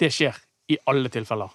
[0.00, 0.36] Det skjer
[0.70, 1.50] i alle tilfeller.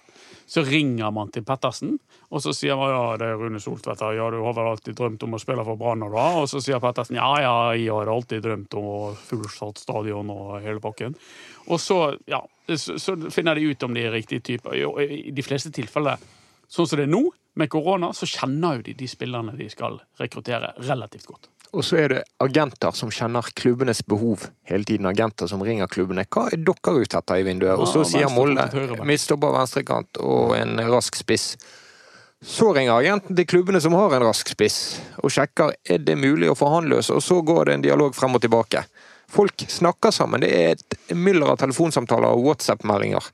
[0.46, 1.96] Så ringer man til Pettersen,
[2.30, 5.24] og så sier man ja, det er Rune Soltvedt ja, du har vel alltid drømt
[5.26, 6.26] om å spille for Brann, og da?
[6.42, 10.60] Og så sier Pettersen ja, ja, jeg har alltid drømt om å fullsatt stadion og
[10.62, 11.16] hele pakken.
[11.66, 11.98] Og så,
[12.30, 12.44] ja,
[12.76, 14.70] så, finner de ut om de er riktig type.
[14.70, 16.22] I de fleste tilfeller,
[16.70, 17.24] sånn som det er nå,
[17.56, 21.50] med korona, så kjenner jo de de spillerne de skal rekruttere, relativt godt.
[21.72, 25.08] Og så er det agenter som kjenner klubbenes behov hele tiden.
[25.10, 26.24] Agenter som ringer klubbene.
[26.30, 27.74] Hva er dere ute etter i vinduet?
[27.78, 31.56] Og så Ja, sier Molle, Molde midtstopper, venstrekant og en rask spiss.
[32.42, 36.50] Så ringer agenten til klubbene som har en rask spiss, og sjekker er det mulig
[36.52, 38.84] å forhandle løs, og så går det en dialog frem og tilbake.
[39.28, 40.40] Folk snakker sammen.
[40.44, 43.24] Det er et mylder av telefonsamtaler og WhatsApp-meldinger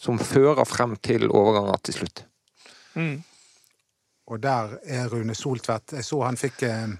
[0.00, 2.22] som fører frem til overganger til slutt.
[4.30, 5.96] Og der er Rune Soltvedt.
[5.98, 6.92] Jeg så han fikk eh,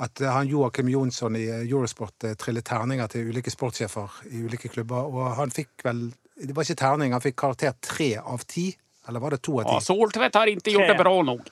[0.00, 4.70] at han Joakim Jonsson i eh, Eurosport eh, trillet terninger til ulike sportssjefer i ulike
[4.72, 6.06] klubber, og han fikk vel
[6.40, 8.70] Det var ikke terning, han fikk karakter tre av ti.
[9.08, 9.84] Eller var det to av Ja, ti?
[9.90, 11.50] Soltvedt har ikke gjort det bra nok.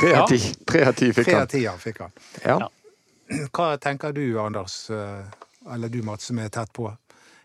[0.00, 0.38] Tre av ti.
[0.66, 1.48] Tre av ti fikk Tre av han.
[1.52, 2.16] ti ja, fikk han.
[2.42, 2.56] Ja.
[3.54, 5.22] Hva tenker du, Anders, eh,
[5.74, 6.88] eller du, Mats, som er tett på?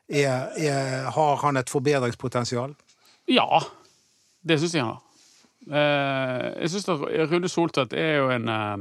[0.09, 2.73] Er, er, har han et forbedringspotensial?
[3.29, 3.61] Ja,
[4.41, 5.01] det syns jeg han har.
[5.69, 6.89] Eh, jeg syns
[7.31, 8.77] Rune Soltvedt er jo en, eh,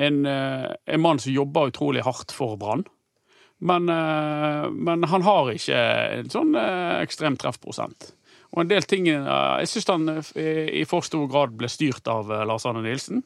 [0.00, 2.84] en, eh, en mann som jobber utrolig hardt for Brann.
[3.58, 5.76] Men, eh, men han har ikke
[6.20, 8.12] en sånn eh, ekstrem treffprosent.
[8.50, 12.64] Og en del ting Jeg syns han i for stor grad ble styrt av Lars
[12.66, 13.20] Arne Nilsen.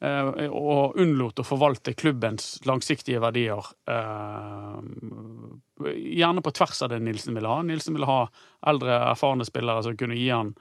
[0.00, 3.66] Og unnlot å forvalte klubbens langsiktige verdier.
[5.82, 7.64] Gjerne på tvers av det Nilsen ville ha.
[7.66, 8.20] Nilsen ville ha
[8.70, 10.54] eldre, erfarne spillere som kunne gi han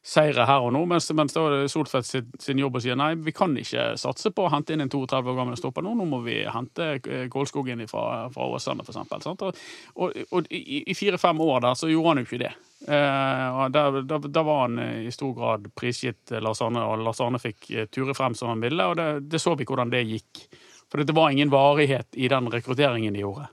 [0.00, 3.34] seire her og nå, mens, mens da er sin, sin jobb å si nei, vi
[3.36, 6.22] kan ikke satse på å hente inn en 32 år gammel stopper nå, nå må
[6.24, 9.28] vi hente eh, Kålskogen fra, fra Åsane, eksempel.
[9.28, 9.60] Og,
[10.00, 12.54] og, og i, i fire-fem år der så gjorde han jo ikke det.
[12.88, 17.04] Eh, der, der, der var han eh, i stor grad prisgitt eh, Lars Arne, og
[17.04, 20.06] Lars Arne fikk ture frem som han ville, og det, det så vi hvordan det
[20.08, 20.46] gikk.
[20.90, 23.50] For det var ingen varighet i den rekrutteringen de gjorde.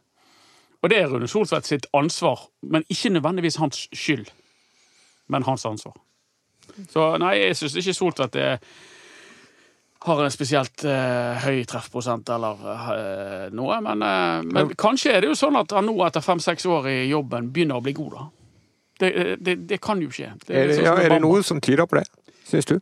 [0.81, 4.29] Og det er Rune Solsvedt sitt ansvar, men ikke nødvendigvis hans skyld.
[5.27, 5.97] Men hans ansvar.
[6.91, 8.61] Så nei, jeg syns ikke Soltvedt er
[10.07, 13.79] har en spesielt eh, høy treffprosent eller eh, noe.
[13.83, 16.97] Men, eh, men kanskje er det jo sånn at han nå etter fem-seks år i
[17.09, 18.27] jobben begynner å bli god, da.
[18.97, 19.09] Det,
[19.45, 20.31] det, det kan jo skje.
[20.45, 22.07] Det Er det, sånn ja, er det noe som tyder på det,
[22.47, 22.77] syns du?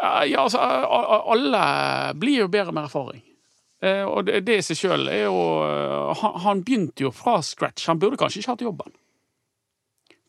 [0.00, 1.64] Ja, ja, altså, alle
[2.18, 3.22] blir jo bedre med erfaring.
[3.84, 7.36] Eh, og det, det i seg sjøl er jo eh, han, han begynte jo fra
[7.44, 7.88] scratch.
[7.90, 8.94] Han burde kanskje ikke hatt jobben.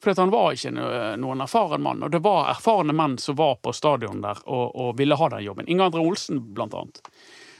[0.05, 0.69] For han var ikke
[1.17, 4.91] noen erfaren mann, og det var erfarne menn som var på stadion der og, og
[4.99, 5.65] ville ha den jobben.
[5.71, 7.01] Inge André Olsen, blant annet,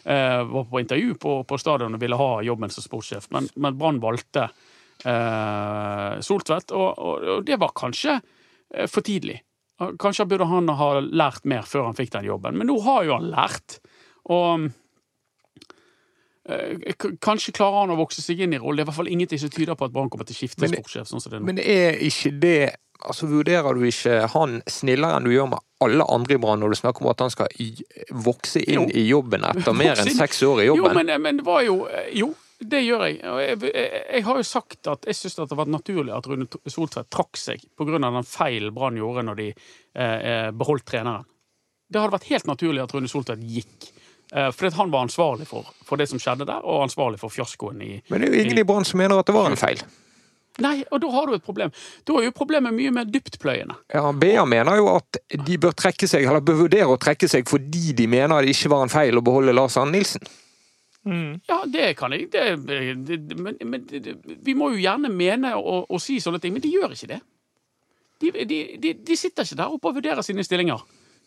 [0.03, 3.79] eh, var på intervju på, på stadion og ville ha jobben som sportssjef, men, men
[3.79, 9.41] Brann valgte eh, Soltvedt, og, og, og det var kanskje eh, for tidlig.
[9.99, 13.17] Kanskje burde han ha lært mer før han fikk den jobben, men nå har jo
[13.17, 13.79] han lært.
[14.31, 14.69] Og
[17.23, 18.77] kanskje klarer han å vokse seg inn i rollen.
[18.77, 20.69] Det er i hvert fall ingenting som tyder på at Brann kommer til å skifte
[20.69, 21.07] sportssjef.
[21.09, 21.51] sånn som det er nå.
[21.51, 22.57] Men er ikke det
[23.05, 26.71] Altså, Vurderer du ikke han snillere enn du gjør med alle andre i Brann når
[26.73, 27.67] du snakker om at han skal i,
[28.09, 28.85] vokse inn Jo.
[28.87, 31.75] i jobben etter mer enn seks år i Jo, men, men det var jo
[32.15, 32.31] Jo,
[32.63, 33.19] det gjør jeg.
[33.19, 36.47] Jeg, jeg, jeg har jo sagt at jeg syns det har vært naturlig at Rune
[36.71, 37.99] Soltvedt trakk seg pga.
[37.99, 41.27] den feil Brann gjorde når de eh, beholdt treneren.
[41.91, 43.91] Det hadde vært helt naturlig at Rune Soltvedt gikk.
[44.33, 47.33] Eh, fordi at han var ansvarlig for, for det som skjedde der, og ansvarlig for
[47.33, 49.59] fiaskoen i Men det er jo ingen i Brann som mener at det var en
[49.59, 49.83] feil.
[50.63, 51.71] Nei, og da har du et problem.
[52.07, 53.75] Da er jo problemet mye mer dyptpløyende.
[53.91, 57.47] Ja, BA mener jo at de bør trekke seg, eller bør vurdere å trekke seg
[57.49, 60.23] fordi de mener det ikke var en feil å beholde Lars Arne Nilsen.
[61.05, 61.41] Mm.
[61.45, 62.31] Ja, det kan jeg.
[62.31, 66.55] Det, det, men men det, vi må jo gjerne mene og, og si sånne ting,
[66.55, 67.19] men de gjør ikke det.
[68.23, 70.81] De, de, de, de sitter ikke der oppe og vurderer sine stillinger.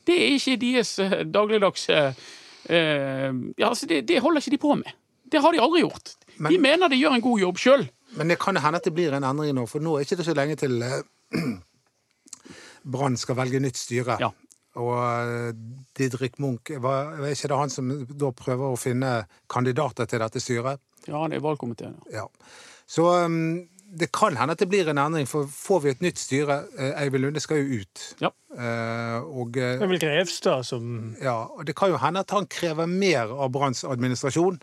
[0.08, 2.28] Det er ikke deres eh, dagligdags eh,
[2.66, 4.90] ja, altså det, det holder ikke de på med.
[5.28, 6.14] Det har de aldri gjort.
[6.38, 7.86] Men- de mener de gjør en god jobb sjøl.
[8.16, 10.26] Men det kan hende at det blir en endring nå, for nå er ikke det
[10.26, 11.02] så lenge til eh,
[12.92, 14.16] Brann skal velge nytt styre.
[14.22, 14.30] Ja.
[14.78, 15.50] Og eh,
[15.98, 19.12] Didrik Munch, var, var ikke det han som da prøver å finne
[19.50, 20.80] kandidater til dette styret?
[21.08, 21.98] Ja, det er valgkomiteen.
[22.12, 22.24] Ja.
[22.24, 22.54] Ja.
[22.88, 26.18] Så um, det kan hende at det blir en endring, for får vi et nytt
[26.20, 28.02] styre eh, Eivind Lunde skal jo ut.
[28.20, 28.30] Ja.
[28.52, 32.30] Eh, og, eh, Det er vel Grevstad som ja, og det kan jo hende at
[32.36, 34.60] han krever mer av Branns administrasjon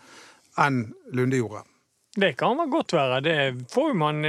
[0.61, 1.63] enn Lunde gjorde.
[2.15, 3.17] Det kan godt være.
[3.25, 3.38] Det
[3.73, 4.21] får man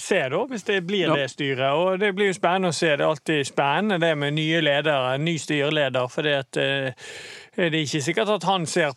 [0.00, 1.14] se, da, hvis det blir Ja.
[1.18, 1.74] det styret.
[1.76, 2.88] Og det blir jo spennende å se.
[2.96, 6.08] Det er alltid spennende det med nye ledere, ny styreleder.
[6.08, 6.94] For det er
[7.82, 8.94] ikke sikkert at han ser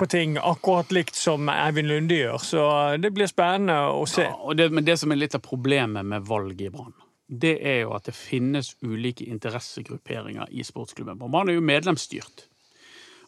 [0.00, 2.38] på ting akkurat likt som Eivind Lunde gjør.
[2.40, 2.64] Så
[2.96, 4.24] det blir spennende å se.
[4.24, 6.94] Ja, det, men det som er litt av problemet med valg i Brann,
[7.28, 11.20] det er jo at det finnes ulike interessegrupperinger i sportsklubben.
[11.20, 12.46] Brann er jo medlemsstyrt.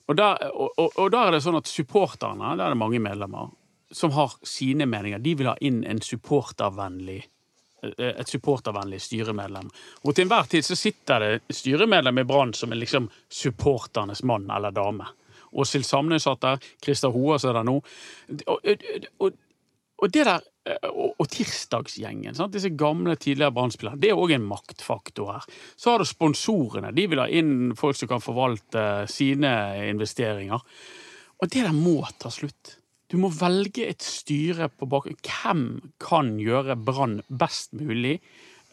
[0.09, 3.53] Og da er det sånn at supporterne, der er det mange medlemmer,
[3.93, 5.21] som har sine meninger.
[5.21, 9.69] De vil ha inn en supportervennlig eh, et supportervennlig styremedlem.
[10.09, 14.49] Og til enhver tid så sitter det styremedlem i Brann som er liksom supporternes mann
[14.49, 15.13] eller dame.
[15.53, 17.79] Åshild Samnøy satt der, Christer Hoas er der nå.
[18.47, 18.87] Og, og,
[19.21, 19.39] og,
[20.03, 20.41] og det der
[20.93, 22.55] og, og tirsdagsgjengen, sant?
[22.55, 25.49] disse gamle, tidligere Brann-spillerne, det er òg en maktfaktor her.
[25.77, 26.93] Så har du sponsorene.
[26.95, 29.53] De vil ha inn folk som kan forvalte sine
[29.89, 30.63] investeringer.
[31.43, 32.77] Og det der må ta slutt.
[33.11, 35.65] Du må velge et styre på bakgrunn Hvem
[36.01, 38.21] kan gjøre Brann best mulig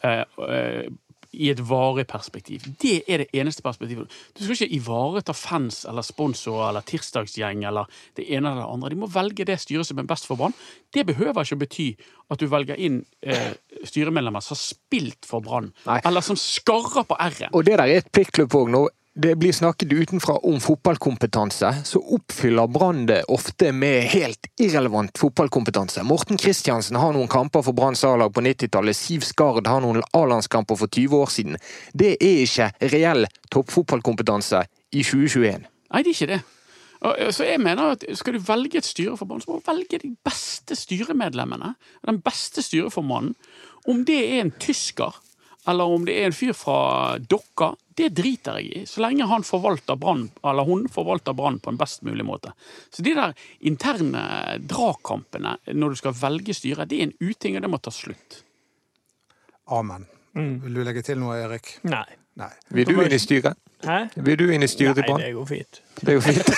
[0.06, 0.86] eh, eh,
[1.32, 2.64] i et varig perspektiv?
[2.82, 4.10] Det er det eneste perspektivet.
[4.36, 8.92] Du skal ikke ivareta fans eller sponsorer eller tirsdagsgjeng eller det ene eller det andre.
[8.92, 10.56] De må velge det styret som er best for Brann.
[10.94, 11.88] Det behøver ikke å bety
[12.30, 13.52] at du velger inn eh,
[13.86, 17.54] styremedlemmer som har spilt for Brann, eller som skarrer på R-en.
[17.54, 18.70] Og det der er et pliktklubb òg.
[18.70, 18.90] Når
[19.22, 26.02] det blir snakket utenfra om fotballkompetanse, så oppfyller Brann det ofte med helt irrelevant fotballkompetanse.
[26.08, 28.96] Morten Kristiansen har noen kamper for Branns A-lag på 90-tallet.
[28.96, 31.58] Siv Skard har noen A-landskamper for 20 år siden.
[31.92, 34.62] Det er ikke reell toppfotballkompetanse
[34.96, 35.68] i 2021.
[35.68, 36.40] Nei, det er ikke det.
[37.32, 40.00] Så jeg mener at Skal du velge et styre for Brann, så må du velge
[40.00, 41.74] de beste styremedlemmene.
[42.08, 43.36] Den beste styreformannen.
[43.88, 45.16] Om det er en tysker,
[45.68, 48.84] eller om det er en fyr fra Dokka, det driter jeg i.
[48.88, 52.54] Så lenge han forvalter Brann, eller hun forvalter Brann på en best mulig måte.
[52.90, 53.34] Så de der
[53.70, 54.24] interne
[54.70, 58.40] dragkampene når du skal velge styre, det er en uting, og det må ta slutt.
[59.70, 60.08] Amen.
[60.34, 61.76] Vil du legge til noe, Erik?
[61.86, 62.06] Nei.
[62.40, 62.50] Nei.
[62.72, 63.58] Vil du inn i styret?
[63.84, 63.98] Hæ?
[64.14, 65.22] Vil du inn i styret til Nei, Brann?
[65.24, 65.80] det går fint.
[66.00, 66.50] Det jo fint.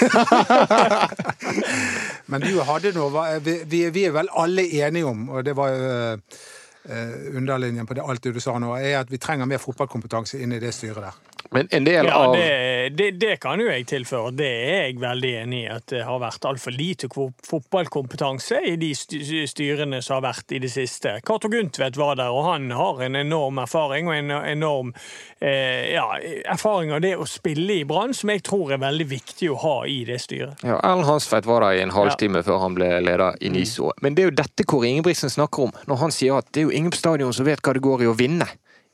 [2.31, 5.73] Men du hadde noe vi, vi, vi er vel alle enige om, og det var
[5.73, 6.41] jo eh,
[6.87, 10.55] eh, underlinjen på det, alt du sa nå, er at vi trenger mer fotballkompetanse inn
[10.55, 11.21] i det styret der.
[11.51, 14.33] Men en del Ja, av det, det, det kan jo jeg tilføre.
[14.37, 15.69] Det er jeg veldig enig i.
[15.73, 20.73] At det har vært altfor lite fotballkompetanse i de styrene som har vært i det
[20.73, 21.19] siste.
[21.27, 24.95] Cato Gundtvedt var der, og han har en enorm erfaring og en enorm
[25.41, 26.07] eh, ja,
[26.53, 29.77] erfaring av det å spille i Brann, som jeg tror er veldig viktig å ha
[29.89, 30.63] i det styret.
[30.65, 33.93] Ja, Erlend Hanstveit var der i en halvtime før han ble leder i NISO.
[34.03, 36.71] Men det er jo dette Kåre Ingebrigtsen snakker om, når han sier at det er
[36.71, 38.49] jo ingen på stadion som vet hva det går i å vinne.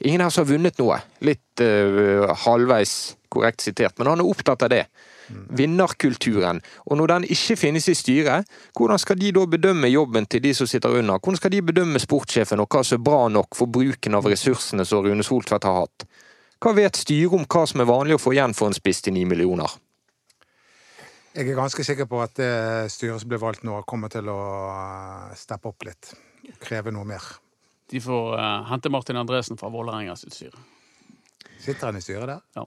[0.04, 1.00] Ingen her som har vunnet noe.
[1.26, 4.84] Litt uh, halvveis korrekt sitert, men han er opptatt av det.
[5.28, 6.62] Vinnerkulturen.
[6.88, 10.54] Og når den ikke finnes i styret, hvordan skal de da bedømme jobben til de
[10.56, 11.18] som sitter under?
[11.18, 14.86] Hvordan skal de bedømme sportssjefen og hva som er bra nok for bruken av ressursene
[14.88, 16.06] som Rune Soltvedt har hatt?
[16.58, 19.14] Hva vet styret om hva som er vanlig å få igjen for en spiss til
[19.18, 19.76] ni millioner?
[21.36, 22.54] Jeg er ganske sikker på at det
[22.90, 24.40] styret som ble valgt nå, kommer til å
[24.72, 26.10] eh, steppe opp litt.
[26.64, 27.28] Kreve noe mer.
[27.90, 30.60] De får eh, hente Martin Andresen fra Vålerenga sitt styre.
[31.58, 32.44] Sitter han i styret der?
[32.54, 32.66] Ja.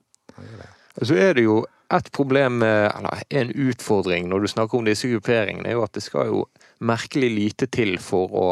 [1.02, 5.68] Så er det jo et problem, eller en utfordring når du snakker om disse grupperingene,
[5.68, 6.46] er jo at det skal jo
[6.84, 8.48] merkelig lite til for å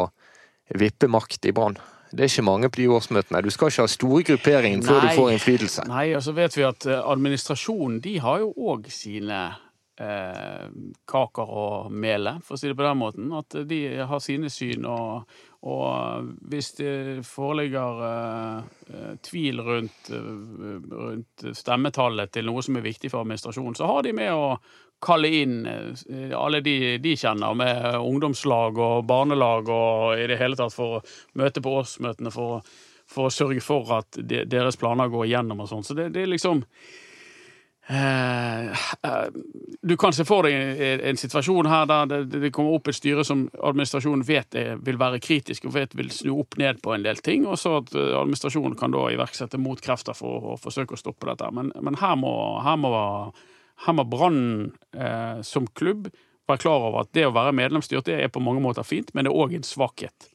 [0.80, 1.78] vippe makt i Brann.
[2.10, 3.42] Det er ikke mange på de årsmøtene.
[3.42, 5.10] Du skal ikke ha store grupperinger før Nei.
[5.10, 5.86] du får innflytelse.
[5.90, 9.38] Nei, og så vet vi at eh, administrasjonen de har jo òg sine
[10.02, 10.64] eh,
[11.10, 13.30] kaker å mele, for å si det på den måten.
[13.38, 13.80] At de
[14.10, 16.92] har sine syn, og, og hvis det
[17.28, 18.60] foreligger eh,
[18.94, 24.06] eh, tvil rundt, eh, rundt stemmetallet til noe som er viktig for administrasjonen, så har
[24.06, 24.54] de med å
[25.04, 30.56] kalle inn eh, alle de de kjenner, med ungdomslag og barnelag og i det hele
[30.56, 31.04] tatt for å
[31.36, 32.64] møte på årsmøtene for,
[33.04, 35.84] for å sørge for at de, deres planer går igjennom og sånn.
[35.84, 36.64] Så det, det er liksom
[37.90, 38.19] Eh, eh,
[39.82, 43.46] du kan se for deg en, situasjon her der det, kommer opp et styre som
[43.56, 47.46] administrasjonen vet vil være kritisk og vet vil snu opp ned på en del ting,
[47.48, 51.48] og så at eh, administrasjonen kan da iverksette motkrefter for å, forsøke å stoppe dette.
[51.56, 52.32] Men, men her må,
[52.64, 52.90] her må,
[53.96, 54.42] må Brann
[54.92, 56.10] eh, som klubb
[56.50, 59.26] være klar over at det å være medlemsstyrt det er på mange måter fint, men
[59.26, 60.28] det er òg en svakhet.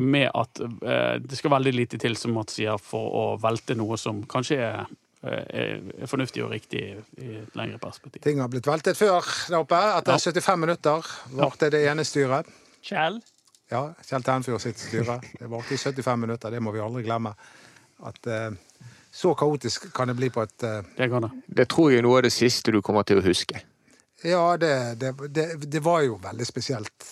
[0.00, 3.98] Med at eh, det skal veldig lite til, som Mats sier, for å velte noe
[4.00, 4.90] som kanskje er,
[5.22, 6.82] er, er fornuftig og riktig
[7.20, 8.22] i et lengre perspektiv.
[8.24, 9.80] Ting har blitt veltet før der oppe.
[9.98, 12.48] Etter 75 minutter varte det ene styret.
[12.84, 13.20] Kjell?
[13.70, 15.20] Ja, Kjell Tenfjord sitt styre.
[15.38, 17.34] Det varte i 75 minutter, det må vi aldri glemme.
[18.08, 18.48] At uh,
[19.12, 20.80] så kaotisk kan det bli på et uh...
[20.96, 21.30] Det kan det.
[21.60, 23.60] Det tror jeg er noe av det siste du kommer til å huske.
[24.24, 27.08] Ja, det, det, det, det var jo veldig spesielt.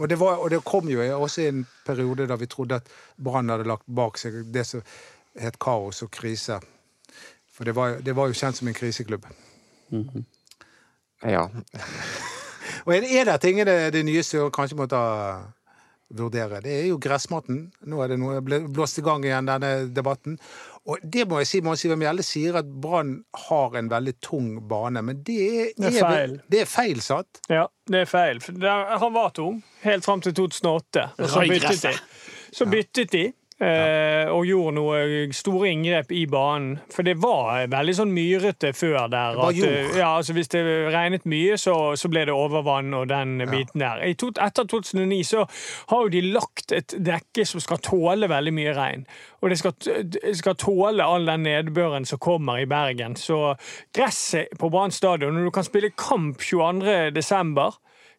[0.00, 2.88] Og, det var, og det kom jo også i en periode da vi trodde at
[3.22, 4.82] Brann hadde lagt bak seg det som
[5.38, 6.58] het kaos og krise.
[7.56, 9.24] For det var, det var jo kjent som en kriseklubb.
[11.24, 11.46] Ja.
[12.84, 15.02] Og er, er det ting det, det nye Sør kanskje må ta
[16.16, 16.60] vurdere?
[16.62, 17.62] Det er jo gressmatten.
[17.88, 20.36] Nå er det noe ble blåst i gang igjen, denne debatten.
[20.86, 23.16] Og det må jeg si, Mons Ivar Mjelde sier at Brann
[23.48, 26.36] har en veldig tung bane, men det er, Det er feil.
[26.52, 27.40] Det er feil, satt.
[27.50, 28.44] Ja, det er feil.
[28.60, 31.08] Han var tung helt fram til 2008.
[31.18, 31.96] Og så byttet de.
[32.54, 33.24] Så byttet de.
[33.60, 34.98] Eh, Og gjorde noe
[35.34, 36.78] store inngrep i banen.
[36.92, 39.38] For det var veldig sånn myrete før der.
[39.48, 40.64] At, eh, ja, altså Hvis det
[40.94, 44.02] regnet mye, så, så ble det overvann og den biten der.
[44.04, 45.46] I to, etter 2009 så
[45.92, 49.06] har jo de lagt et dekke som skal tåle veldig mye regn.
[49.42, 49.76] Og det skal,
[50.12, 53.16] det skal tåle all den nedbøren som kommer i Bergen.
[53.16, 53.54] Så
[53.94, 57.10] gresset på Brann stadion, når du kan spille kamp 22.
[57.14, 57.76] desember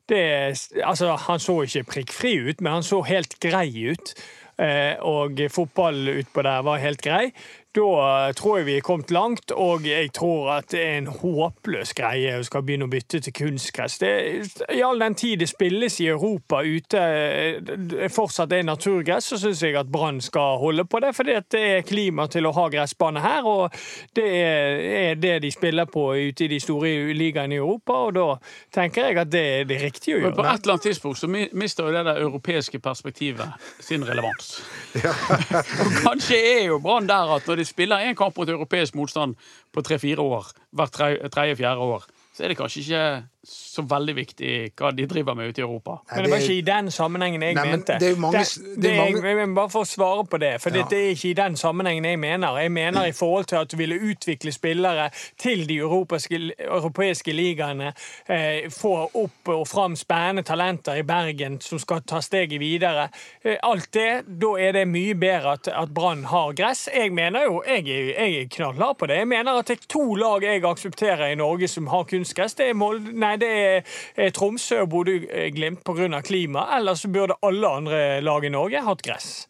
[0.10, 4.14] det, altså, han så ikke prikkfri ut, men han så helt grei ut.
[4.58, 7.30] Eh, og fotball utpå der var helt grei.
[7.78, 11.10] Da eh, tror jeg vi er kommet langt, og jeg tror at det er en
[11.14, 14.00] håpløs greie å skal begynne å bytte til kunstgress.
[14.02, 19.40] I all den tid det spilles i Europa ute eh, det fortsatt er naturgress, så
[19.42, 22.66] syns jeg at Brann skal holde på det, at det er klima til å ha
[22.74, 23.78] gressbane her, og
[24.18, 28.28] det er, det de spiller på ute i de store ligaene i Europa, og da
[28.74, 30.34] tenker jeg at det er det riktige å gjøre.
[30.34, 34.56] Men på et eller annet tidspunkt så mister jo det der europeiske perspektivet sin relevans.
[35.84, 39.36] og kanskje er jo Brann der at når de spiller en kamp mot europeisk motstand
[39.74, 40.96] på tre-fire år, hvert
[41.32, 43.04] tredje-fjerde år, så er det kanskje ikke
[43.48, 46.00] så veldig viktig hva de driver med ute i Europa.
[46.12, 47.96] Men det var ikke i den sammenhengen jeg Nei, men mente.
[48.02, 50.62] det er jo mange- det, det er mange- jeg- bare for å svare på det,
[50.62, 50.84] for Ja.
[50.90, 52.58] det er ikke i den sammenhengen jeg mener.
[52.60, 57.94] Jeg mener i forhold til at du ville utvikle spillere til de europeiske, europeiske ligaene,
[58.28, 63.10] eh, få opp og fram spennende talenter i Bergen som skal ta steget videre.
[63.46, 66.90] Eh, alt det, da er det mye bedre at, at Brann har gress.
[66.94, 69.18] Jeg mener jo, jeg, jeg er knallhard på det.
[69.18, 72.54] Jeg mener at det er to lag jeg aksepterer i Norge som har kunstgress.
[72.58, 73.82] Det er, Molde, nei, det er
[74.16, 76.22] eh, Tromsø og Bodø-Glimt pga.
[76.22, 76.68] klima.
[76.78, 79.48] Ellers så burde alle andre lag i Norge hatt gress.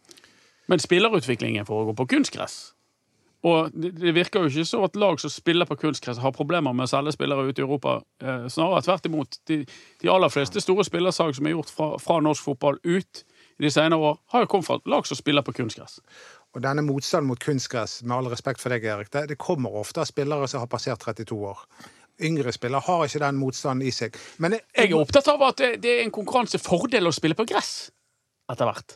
[0.67, 2.77] Men spillerutviklingen foregår på kunstgress.
[3.45, 6.73] Og det, det virker jo ikke så at lag som spiller på kunstgress, har problemer
[6.73, 7.99] med å selge spillere ut i Europa.
[8.23, 9.37] Eh, snarere tvert imot.
[9.47, 9.61] De,
[10.01, 13.23] de aller fleste store spillersalg som er gjort fra, fra norsk fotball ut
[13.57, 15.99] i de senere år, har jo kommet fra lag som spiller på kunstgress.
[16.55, 20.01] Og denne motstanden mot kunstgress, med all respekt for deg, Erik, det, det kommer ofte
[20.01, 21.61] av spillere som har passert 32 år.
[22.21, 24.15] Yngre spillere har ikke den motstanden i seg.
[24.41, 27.45] Men jeg, Jeg er opptatt av at det, det er en konkurransefordel å spille på
[27.49, 27.91] gress
[28.49, 28.95] etter hvert.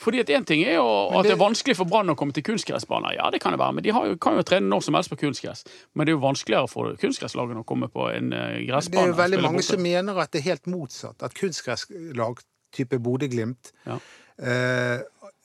[0.00, 0.84] Fordi at Én ting er jo
[1.18, 3.18] at det er vanskelig for Brann å komme til kunstgressbaner.
[3.18, 5.10] Ja, det kan det være, men de har jo, kan jo trene når som helst
[5.12, 5.64] på kunstgress.
[5.92, 8.94] Men det er jo vanskeligere for kunstgresslagene å komme på en eh, gressbane.
[8.96, 9.74] det er jo veldig mange borte.
[9.74, 11.20] som mener at det er helt motsatt.
[11.26, 12.40] At kunstgresslag
[12.72, 13.98] type Bodø-Glimt Ja.
[14.40, 15.02] eh,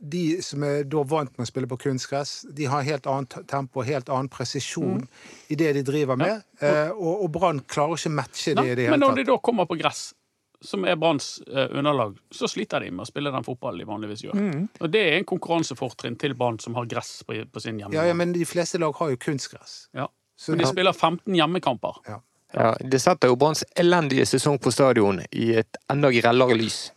[0.09, 3.79] De som er da vant med å spille på kunstgress, de har helt annet tempo,
[3.81, 5.07] og helt annen presisjon Mm.
[5.49, 6.43] i det de driver med.
[6.61, 9.37] Eh, og og Brann klarer ikke matche det Nei, i det men når de da
[9.37, 10.13] kommer på gress,
[10.61, 14.23] som er Branns eh, underlag, så sliter de med å spille den fotballen de vanligvis
[14.25, 14.33] gjør.
[14.35, 14.67] Mm.
[14.81, 18.01] Og det er en konkurransefortrinn til Brann som har gress på, på sin hjemmebane.
[18.01, 19.87] Ja, ja, men de fleste lag har jo kunstgress.
[19.93, 20.07] Ja.
[20.37, 22.01] Så Men de spiller 15 hjemmekamper.
[22.07, 22.21] ja.
[22.55, 26.91] Ja, det setter jo Branns elendige sesong på stadion i et enda grellere lys.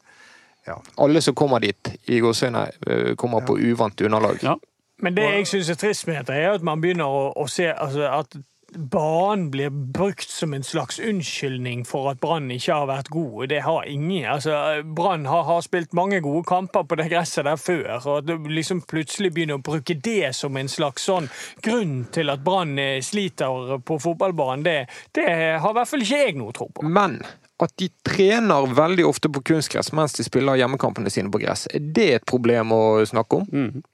[0.68, 0.78] Ja.
[1.00, 4.42] Alle som kommer dit, i gåseøyne, eh, kommer på uvant underlag.
[4.44, 4.58] Ja.
[4.98, 7.68] Men det jeg syns er trist med dette, er at man begynner å, å se
[7.70, 8.34] altså, at
[8.72, 13.46] banen blir brukt som en slags unnskyldning for at Brann ikke har vært god.
[13.48, 14.26] Det har ingen.
[14.28, 17.88] Altså, Brann har, har spilt mange gode kamper på det gresset der før.
[18.04, 21.30] og At du liksom plutselig begynner å bruke det som en slags sånn
[21.64, 24.78] grunn til at Brann eh, sliter på fotballbanen, det,
[25.16, 25.28] det
[25.62, 26.84] har i hvert fall ikke jeg noe tro på.
[26.84, 27.22] Men
[27.66, 31.82] at de trener veldig ofte på kunstgress mens de spiller hjemmekampene sine på gress, er
[31.82, 33.48] det et problem å snakke om?
[33.52, 33.86] Mm.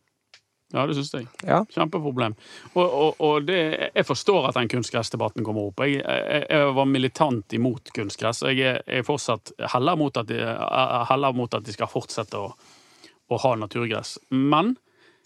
[0.75, 1.27] Ja, det syns jeg.
[1.47, 1.61] Ja.
[1.71, 2.35] Kjempeproblem.
[2.73, 3.59] Og, og, og det,
[3.95, 5.85] jeg forstår at den kunstgressdebatten kommer opp.
[5.87, 8.43] Jeg, jeg, jeg var militant imot kunstgress.
[8.51, 10.41] Jeg er, fortsatt heller mot at de,
[11.11, 12.51] heller mot at de skal fortsette å,
[13.31, 14.17] å ha naturgress.
[14.35, 14.75] Men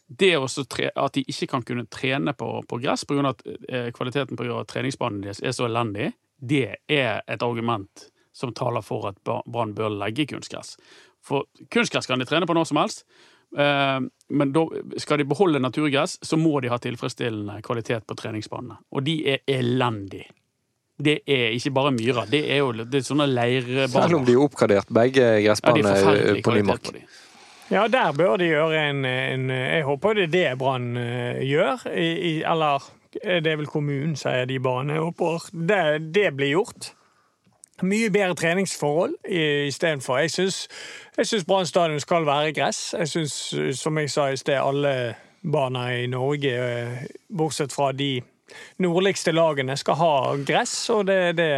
[0.08, 3.32] det også tre, at de ikke kan kunne trene på, på gress pga.
[3.32, 8.08] at eh, kvaliteten på treningsbanen deres er så elendig, det er et argument
[8.38, 10.76] som taler for at Brann bør legge kunstgress.
[11.24, 13.04] For kunstgress kan de trene på når som helst.
[13.58, 14.66] Eh, Men da
[15.00, 18.76] skal de beholde naturgress, så må de ha tilfredsstillende kvalitet på treningsbanene.
[18.92, 20.28] Og de er elendige.
[20.98, 23.92] Det er ikke bare myrer, det er jo det er sånne leirbaner.
[23.94, 26.90] Selv om de er oppgradert begge gressbanene ja, på Nymark.
[26.90, 27.02] på.
[27.70, 31.86] Ja, der bør de gjøre en, en Jeg håper det er det Brann eh, gjør.
[31.92, 32.82] I, i, eller
[33.22, 34.98] eh, det er vel kommunen, sier de banene.
[34.98, 35.82] Jeg håper det,
[36.16, 36.90] det blir gjort.
[37.82, 40.18] Mye bedre treningsforhold i- istedenfor.
[40.18, 40.68] Jeg syns,
[41.16, 42.94] jeg syns Brann stadion skal være gress.
[42.98, 45.14] Jeg syns, som jeg sa i sted, alle
[45.52, 47.04] baner i Norge, eh,
[47.36, 48.20] bortsett fra de
[48.78, 50.90] nordligste lagene, skal ha gress.
[50.90, 51.48] Og det, det,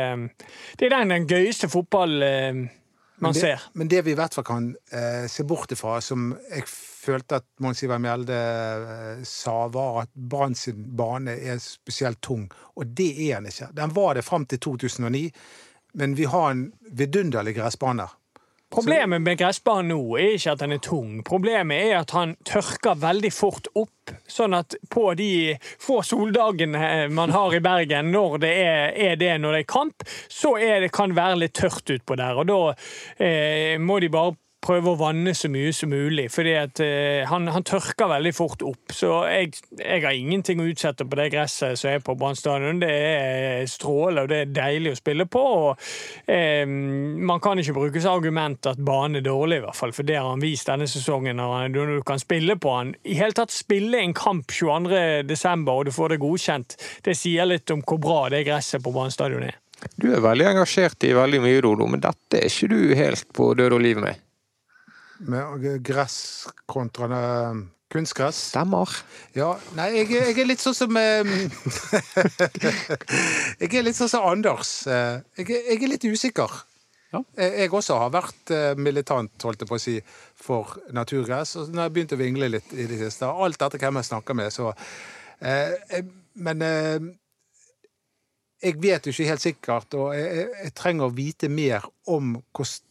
[0.79, 2.69] det er den, den gøyeste fotball eh, man
[3.21, 3.65] Men det, ser.
[3.75, 7.45] men det vi i hvert fall kan eh, se bort ifra, som jeg følte at
[7.61, 12.47] Mons Ivar Mjelde eh, sa, var at Brann sin bane er spesielt tung.
[12.77, 13.69] Og det er den ikke.
[13.77, 15.27] Den var det fram til 2009,
[15.93, 18.09] men vi har en vidunderlig gressbane.
[18.71, 21.15] Problemet med gressbanen nå er ikke at den er tung.
[21.27, 24.13] Problemet er at han tørker veldig fort opp.
[24.31, 29.33] Sånn at på de få soldagene man har i Bergen, når det er, er det
[29.43, 32.39] når det er kamp, så er det, kan det være litt tørt utpå der.
[32.39, 32.61] Og da
[33.19, 36.29] eh, må de bare prøve å vanne så mye som mulig.
[36.33, 38.93] fordi at eh, han, han tørker veldig fort opp.
[38.93, 42.83] Så jeg, jeg har ingenting å utsette på det gresset som er på Brann stadion.
[42.83, 45.45] Det er strålende, og det er deilig å spille på.
[45.71, 49.95] og eh, Man kan ikke bruke som argument at banen er dårlig, i hvert fall,
[49.97, 51.41] for det har han vist denne sesongen.
[51.41, 52.95] Når, du kan spille på han.
[53.05, 55.25] I hele tatt spille en kamp 22.
[55.29, 58.93] desember, og du får det godkjent, det sier litt om hvor bra det gresset på
[58.95, 59.57] Brann stadion er.
[59.97, 63.55] Du er veldig engasjert i veldig mye, Dodo, men dette er ikke du helt på
[63.57, 64.21] død og liv med.
[65.29, 67.55] Med gress kontra eh,
[67.93, 68.39] kunstgress.
[68.55, 68.89] Stemmer.
[69.37, 71.27] Ja, nei, jeg, jeg er litt sånn som eh,
[73.61, 74.87] Jeg er litt sånn som Anders.
[74.89, 76.51] Eh, Jeg, jeg er litt usikker.
[77.11, 77.25] Ja.
[77.37, 79.97] Jeg, også har vært militant, holdt jeg på å si,
[80.39, 81.57] for naturgress.
[81.59, 83.27] Og har jeg begynt å vingle litt i det siste.
[83.27, 84.71] Alt etter hvem jeg snakker med, så
[86.39, 86.63] Men
[88.63, 92.37] jeg vet jo ikke helt sikkert, og jeg, jeg, jeg trenger å vite mer om
[92.55, 92.87] hvordan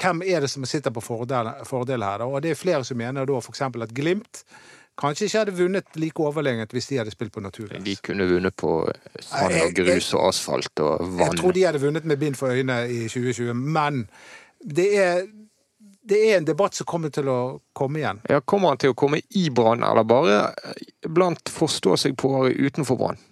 [0.00, 2.22] hvem er det som sitter på fordel, fordel her?
[2.22, 2.26] da?
[2.26, 3.62] Og det er flere som mener da f.eks.
[3.62, 4.44] at Glimt
[4.98, 7.84] kanskje ikke hadde vunnet like overlegent hvis de hadde spilt på naturgress.
[7.86, 8.72] De kunne vunnet på
[9.22, 11.28] sand og grus og asfalt og vann.
[11.28, 14.04] Jeg tror de hadde vunnet med bind for øynene i 2020, men
[14.58, 15.22] det er,
[16.08, 17.38] det er en debatt som kommer til å
[17.78, 18.22] komme igjen.
[18.30, 20.40] Ja, Kommer han til å komme i Brann, eller bare
[21.06, 23.22] blant forstå-seg-på-ere utenfor Brann?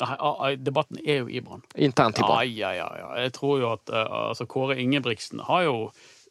[0.00, 1.62] Nei, a- a- debatten er jo i Brann.
[1.76, 2.48] Internt i Brann.
[2.56, 3.10] ja, ja, ja.
[3.22, 5.74] Jeg tror jo at eh, altså, Kåre Ingebrigtsen har jo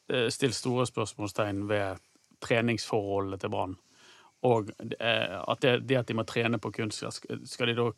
[0.10, 2.00] eh, stilt store spørsmålstegn ved
[2.42, 3.78] treningsforholdet til Brann.
[4.48, 7.18] og eh, at det, det at de må trene på kunstgress,
[7.52, 7.90] skal de da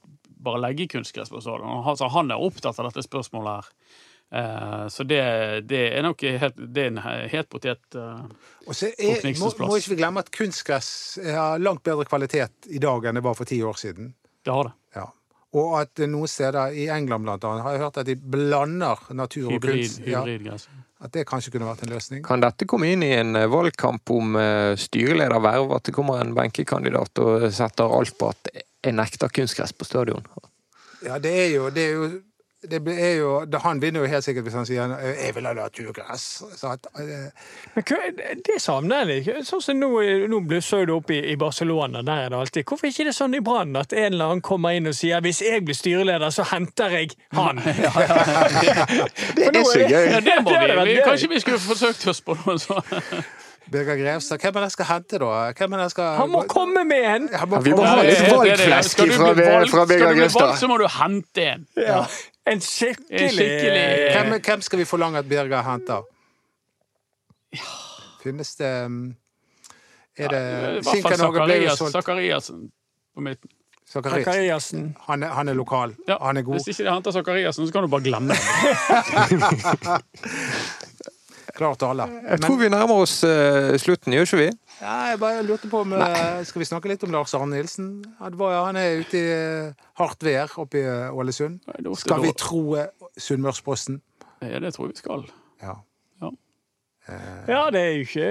[0.42, 1.84] bare legge kunstgress på stadion?
[1.86, 3.68] Altså, han- er opptatt av dette spørsmålet her.
[4.32, 5.20] Eh, så det,
[5.70, 6.98] det er nok helt, det er en
[7.30, 7.84] helt potet.
[7.94, 8.24] eh.
[8.66, 12.80] Og så er, må, må ikke vi glemme at kunstgress har langt bedre kvalitet i
[12.82, 14.14] dag enn det var for ti år siden.
[14.42, 14.74] Det har det.
[15.60, 19.50] Og at noen steder, i England blant annet, har jeg hørt at de blander natur
[19.50, 20.00] og Hybrid, kunst.
[20.08, 20.70] Ja, hybridgress.
[21.02, 22.24] at det kanskje kunne vært en løsning.
[22.24, 25.76] Kan dette komme inn i en eh, valgkamp om eh, styrelederverv?
[25.76, 30.24] At det kommer en benkekandidat og setter alt på at jeg nekter kunstgress på stadion?
[31.04, 32.10] Ja, det er jo, det er jo
[32.62, 36.44] det er jo, Han vinner jo helt sikkert hvis han sier 'jeg vil ha naturgress'.
[36.58, 39.48] Så at, Men hva- det savner jeg litt.
[39.48, 39.90] Sånn som nå,
[40.30, 42.02] nå blusser det opp i, i Barcelona.
[42.04, 42.66] Der er det alltid.
[42.66, 45.20] Hvorfor er ikke det sånn i Brann at en eller annen kommer inn og sier
[45.22, 47.58] 'hvis jeg blir styreleder, så henter jeg han'?
[49.36, 50.06] Det er så gøy!
[50.12, 50.52] Ja, det må
[50.86, 50.94] vi.
[50.94, 52.86] vi kanskje vi skulle forsøkt oss på noe sånt.
[53.72, 55.52] Birger Grevstad, hvem er det jeg skal hente, da?
[55.56, 57.28] Hvem er det jeg skal Han må komme med en!
[57.30, 60.78] Må Ja, vi må ha litt valgflesk fra, Birger Skal du bli valgt, så må
[60.82, 61.68] du hente en.
[61.80, 62.02] Ja.
[62.48, 66.02] En skikkelig, En skikkelig- Hvem, hvem skal vi forlange at Birger henter?
[68.24, 69.16] Finnes det um,
[70.18, 72.72] Er I det hvert fall ble jo Zakarias- solgt Zakariassen
[73.16, 73.50] på midten.
[73.92, 74.26] Zakarias.
[74.26, 74.96] Zakariassen.
[75.08, 75.96] Han, han er lokal.
[76.08, 76.54] Ja, Han er god.
[76.56, 78.40] Hvis ikke de henter Zakariassen, så kan du bare glemme det.
[81.56, 82.06] Klar tale.
[82.30, 84.48] Jeg tror vi nærmer oss uh, slutten, gjør ikke vi?
[84.82, 87.92] Ja, jeg bare lurte på om eh, Skal vi snakke litt om Lars Arne Nilsen?
[88.18, 91.60] Han, var, han er ute i eh, hardt vær oppe i eh, Ålesund.
[91.70, 92.64] Nei, Skal vi da- tro
[93.22, 94.02] Sunnmørsposten?
[94.42, 95.28] Ja, det tror jeg vi skal.
[95.62, 95.78] Ja.
[97.50, 98.26] Ja, det er jo ikke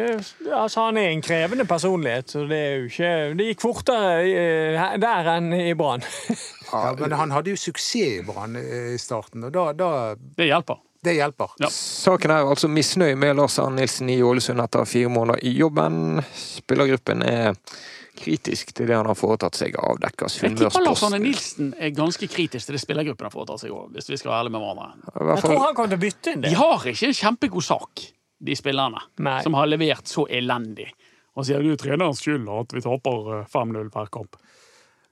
[0.54, 5.30] Altså, han er en krevende personlighet, så det er jo ikke Det gikk fortere der
[5.34, 6.04] enn i Brann.
[6.72, 6.92] ja.
[7.00, 9.90] Men han hadde jo suksess i Brann i starten, og da, da
[10.38, 10.78] Det hjelper.
[11.04, 11.54] Det hjelper.
[11.62, 11.70] Ja.
[11.72, 16.20] Saken er altså misnøye med Lars Arne Nilsen i Ålesund etter fire måneder i jobben.
[16.36, 17.54] Spillergruppen er
[18.20, 22.28] kritisk til det han har foretatt seg, avdekker Jeg tipper Lars Arne Nilsen er ganske
[22.28, 25.14] kritisk til det spillergruppen har foretatt seg òg, hvis vi skal være ærlige med hverandre.
[25.30, 26.50] Jeg tror han kommer til å bytte inn det.
[26.52, 28.04] De har ikke en kjempegod sak,
[28.50, 29.38] de spillerne, Nei.
[29.46, 30.90] som har levert så elendig.
[31.38, 34.36] Og sier det er trenerens skyld at vi taper eh, 5-0 per kamp.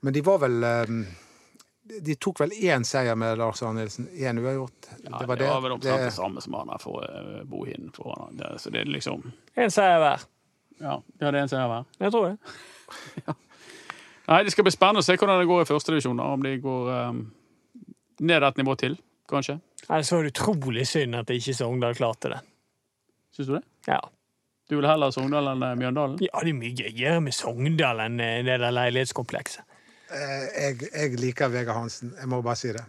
[0.04, 0.92] Men de var vel eh,
[1.88, 4.08] De tok vel én seier med Lars Arne Nilsen.
[4.12, 4.88] Én uavgjort.
[5.04, 7.90] Ja, det, var vel omtrent det samme som han har for uh, Bohin.
[7.96, 8.36] For, han.
[8.36, 9.24] det, så det er liksom
[9.56, 10.26] En seier hver.
[10.78, 11.88] Ja, det er en seier hver.
[11.98, 13.36] Jeg tror det.
[14.28, 16.20] Nei, Det skal bli spennende å se hvordan det går i førstedivisjon.
[16.20, 17.24] Om de går um,
[18.20, 18.98] ned et nivå til,
[19.30, 19.58] kanskje.
[19.88, 22.40] Nei, Så var det utrolig synd at ikke Sogndal klarte det.
[23.34, 23.64] Syns du det?
[23.88, 24.02] Ja.
[24.68, 26.18] Du vil heller ha Sogndal enn eh, Mjøndalen?
[26.20, 29.64] ja, det er mye gøyere med Sogndal enn eh, det der leilighetskomplekset.
[30.10, 32.14] Eh, Jeg, jeg liker Vegard Hansen.
[32.20, 32.84] Jeg må bare si det.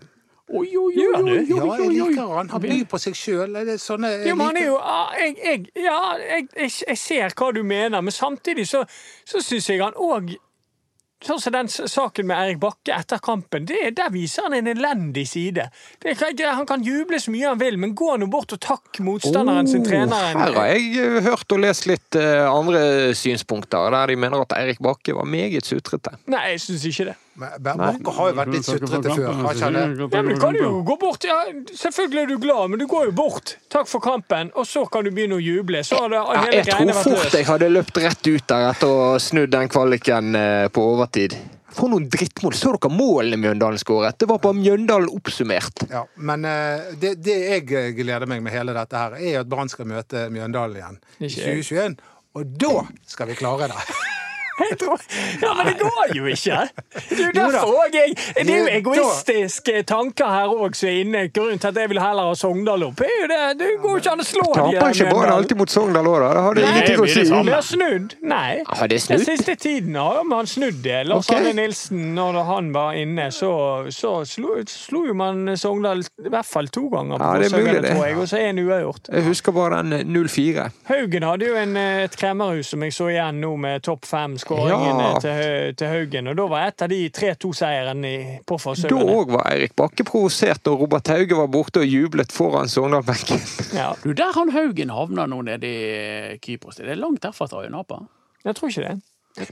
[0.49, 2.49] Oi, oi, oi, oi, oi, Ja, jeg liker han.
[2.49, 3.53] Han byr på seg sjøl.
[3.77, 6.97] Sånne jeg Jo, men han er liker- jo ah, jeg, jeg, Ja, jeg, jeg, jeg
[6.97, 8.81] ser hva du mener, men samtidig så,
[9.25, 10.33] så syns jeg han òg
[11.19, 15.25] Sånn som den saken med Erik Bakke etter kampen, det, der viser han en elendig
[15.27, 15.65] side.
[15.99, 16.13] Det,
[16.47, 19.83] han kan juble så mye han vil, men gå nå bort og takk motstanderen sin
[19.83, 20.31] trener.
[20.31, 24.45] Oh, Her har jeg eh, hørt og lest litt eh, andre synspunkter, der de mener
[24.45, 26.15] at Eirik Bakke var meget sutrete.
[26.31, 27.17] Nei, jeg syns ikke det.
[27.39, 29.27] Men Bakke har jo vært litt sutrete før.
[29.43, 29.83] Har ikke han det?
[30.11, 31.23] Ja, men du kan jo gå bort.
[31.27, 31.37] Ja,
[31.71, 33.53] selvfølgelig er du glad, men du går jo bort.
[33.71, 35.83] Takk for kampen, og så kan du begynne å juble.
[35.87, 37.37] Så har det Ja, jeg tror fort løst.
[37.37, 41.37] jeg hadde løpt rett ut der etter å ha snudd den kvaliken eh, på overtid.
[41.69, 42.55] For noen drittmål.
[42.57, 44.17] Så dere målene Mjøndalen skåret?
[44.19, 45.85] Det var bare Mjøndalen oppsummert.
[45.93, 49.47] Ja, men eh, det, det jeg eh, gleder meg med hele dette her, er at
[49.47, 51.99] Brann skal møte Mjøndalen igjen i 2021.
[52.35, 54.17] Og da skal vi klare det!
[54.59, 55.01] Jeg tror,
[55.41, 56.59] ja, men det går jo ikke!
[57.09, 61.21] Det er jo derfor jeg, Det er jo egoistiske tanker her òg som er inne.
[61.33, 64.13] Grunnen til at jeg vil heller ha Sogndal opp, er jo det Det går ikke
[64.15, 64.71] an å slå dem.
[64.75, 66.29] Taper ikke Brann alltid mot Sogndal òg, da?
[66.33, 67.23] Det har Nei, ingenting å det si.
[67.49, 68.15] det har snudd.
[68.33, 68.51] Nei.
[68.67, 70.99] Har det Den siste tiden har man snudd det.
[71.09, 71.39] Lars okay.
[71.39, 73.51] Arne Nilsen, når han var inne, så,
[73.95, 77.17] så slo, slo jo man Sogndal i hvert fall to ganger.
[77.21, 77.95] på Ja, det er mulig det.
[78.19, 79.09] Og så én uavgjort.
[79.13, 80.67] Jeg husker bare den eh, 0-4.
[80.89, 84.05] Haugen hadde jo en, eh, et kremmerhus som jeg så igjen nå, med topp
[84.49, 85.19] fem-skåringene Ja.
[85.19, 86.27] til, til Haugen.
[86.31, 88.13] Og da var et av de 3-2-seierne
[88.45, 89.05] på Da Forsøkene.
[89.15, 93.39] òg var Eirik Bakke provosert, og Robert Hauge var borte og jublet foran Sogndal-benken.
[93.79, 96.75] Ja, Du, der han Haugen havna nå nede i Kypros.
[96.77, 98.01] Det er langt derfra til Ayanapa.
[98.45, 99.01] jeg tror ikke det.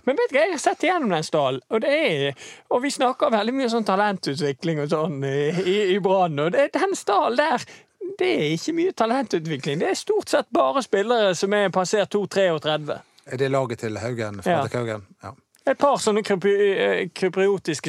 [0.05, 2.33] Men vet du jeg har sett igjennom den stallen, og, det
[2.73, 6.71] og vi snakker veldig mye sånn talentutvikling og sånn i, i, i Brann, og det,
[6.73, 7.63] den stallen der
[8.17, 9.79] det er ikke mye talentutvikling.
[9.79, 12.97] Det er stort sett bare spillere som er passert 2-33.
[13.31, 14.41] Er det laget til Haugen?
[14.45, 14.61] Ja.
[14.73, 15.05] Haugen?
[15.23, 15.31] Ja.
[15.67, 17.09] Et par sånne krypri- eh,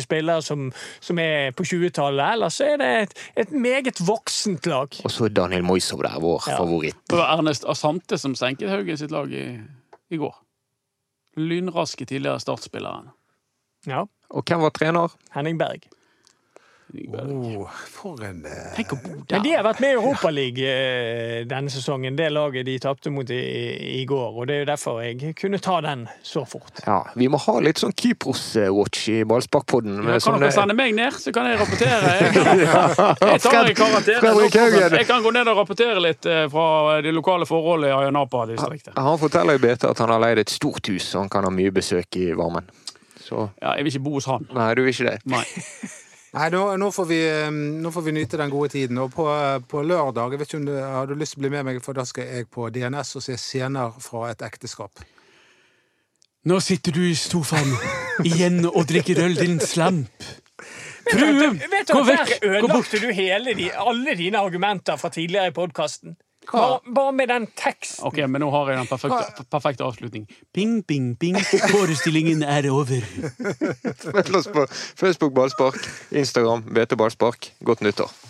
[0.03, 2.33] spillere som, som er på 20-tallet.
[2.35, 3.13] Ellers så er det et,
[3.45, 4.89] et meget voksent lag.
[5.05, 6.57] Og så Daniel Moisov der, vår Ja.
[6.59, 6.97] favoritt.
[7.09, 9.45] Det var Ernest Asante som senket Haugen sitt lag i,
[10.11, 10.35] i går.
[11.39, 13.13] Lynraske tidligere startspilleren.
[13.87, 14.03] Ja.
[14.31, 15.15] Og hvem var trener?
[15.37, 15.87] Henning Berg.
[16.89, 21.43] Oh, for en eh, Tenk å bo Men de har vært med i Europaligaen eh,
[21.49, 23.41] denne sesongen, det laget de tapte mot i,
[24.01, 24.31] i går.
[24.41, 26.81] Og det er jo derfor jeg kunne ta den så fort.
[26.87, 30.01] Ja, Vi må ha litt sånn Kypros-watch i Ballsparkpodden.
[30.01, 32.15] Ja, kan kan dere sende meg ned, så kan jeg rapportere?
[32.19, 32.61] Jeg, kan,
[33.29, 34.99] jeg tar i karantene.
[34.99, 38.97] Jeg kan gå ned og rapportere litt eh, fra de lokale forholdene i Ayanapa-distriktet.
[38.97, 41.53] Han forteller i BT at han har leid et stort hus, så han kan ha
[41.53, 42.69] mye besøk i varmen.
[43.21, 44.47] Så Ja, jeg vil ikke bo hos han.
[44.57, 45.19] Nei, du vil ikke det?
[45.29, 45.45] Nei.
[46.37, 48.99] Nei, nå, nå, får vi, eh, nå får vi nyte den gode tiden.
[49.01, 49.25] Og på,
[49.69, 51.81] på lørdag jeg vet ikke om du, Har du lyst til å bli med meg,
[51.85, 55.01] for da skal jeg på DNS og se scener fra et ekteskap.
[56.49, 57.73] Nå sitter du i sofaen
[58.29, 60.29] igjen og drikker øl, din slamp.
[61.09, 61.51] Frue,
[61.89, 62.33] gå vekk!
[62.45, 62.93] Gå bort!
[62.93, 66.17] ødelagte du hele de, alle dine argumenter fra tidligere i podkasten.
[66.53, 68.07] Bare, bare med den teksten.
[68.09, 70.25] Ok, men nå har jeg den perfekte, perfekte avslutning.
[70.55, 71.37] Ping, ping, ping.
[71.69, 73.05] Forestillingen er over.
[74.07, 75.79] Følg oss på Facebook Ballspark,
[76.11, 77.53] Instagram BT Ballspark.
[77.65, 78.29] Godt nyttår.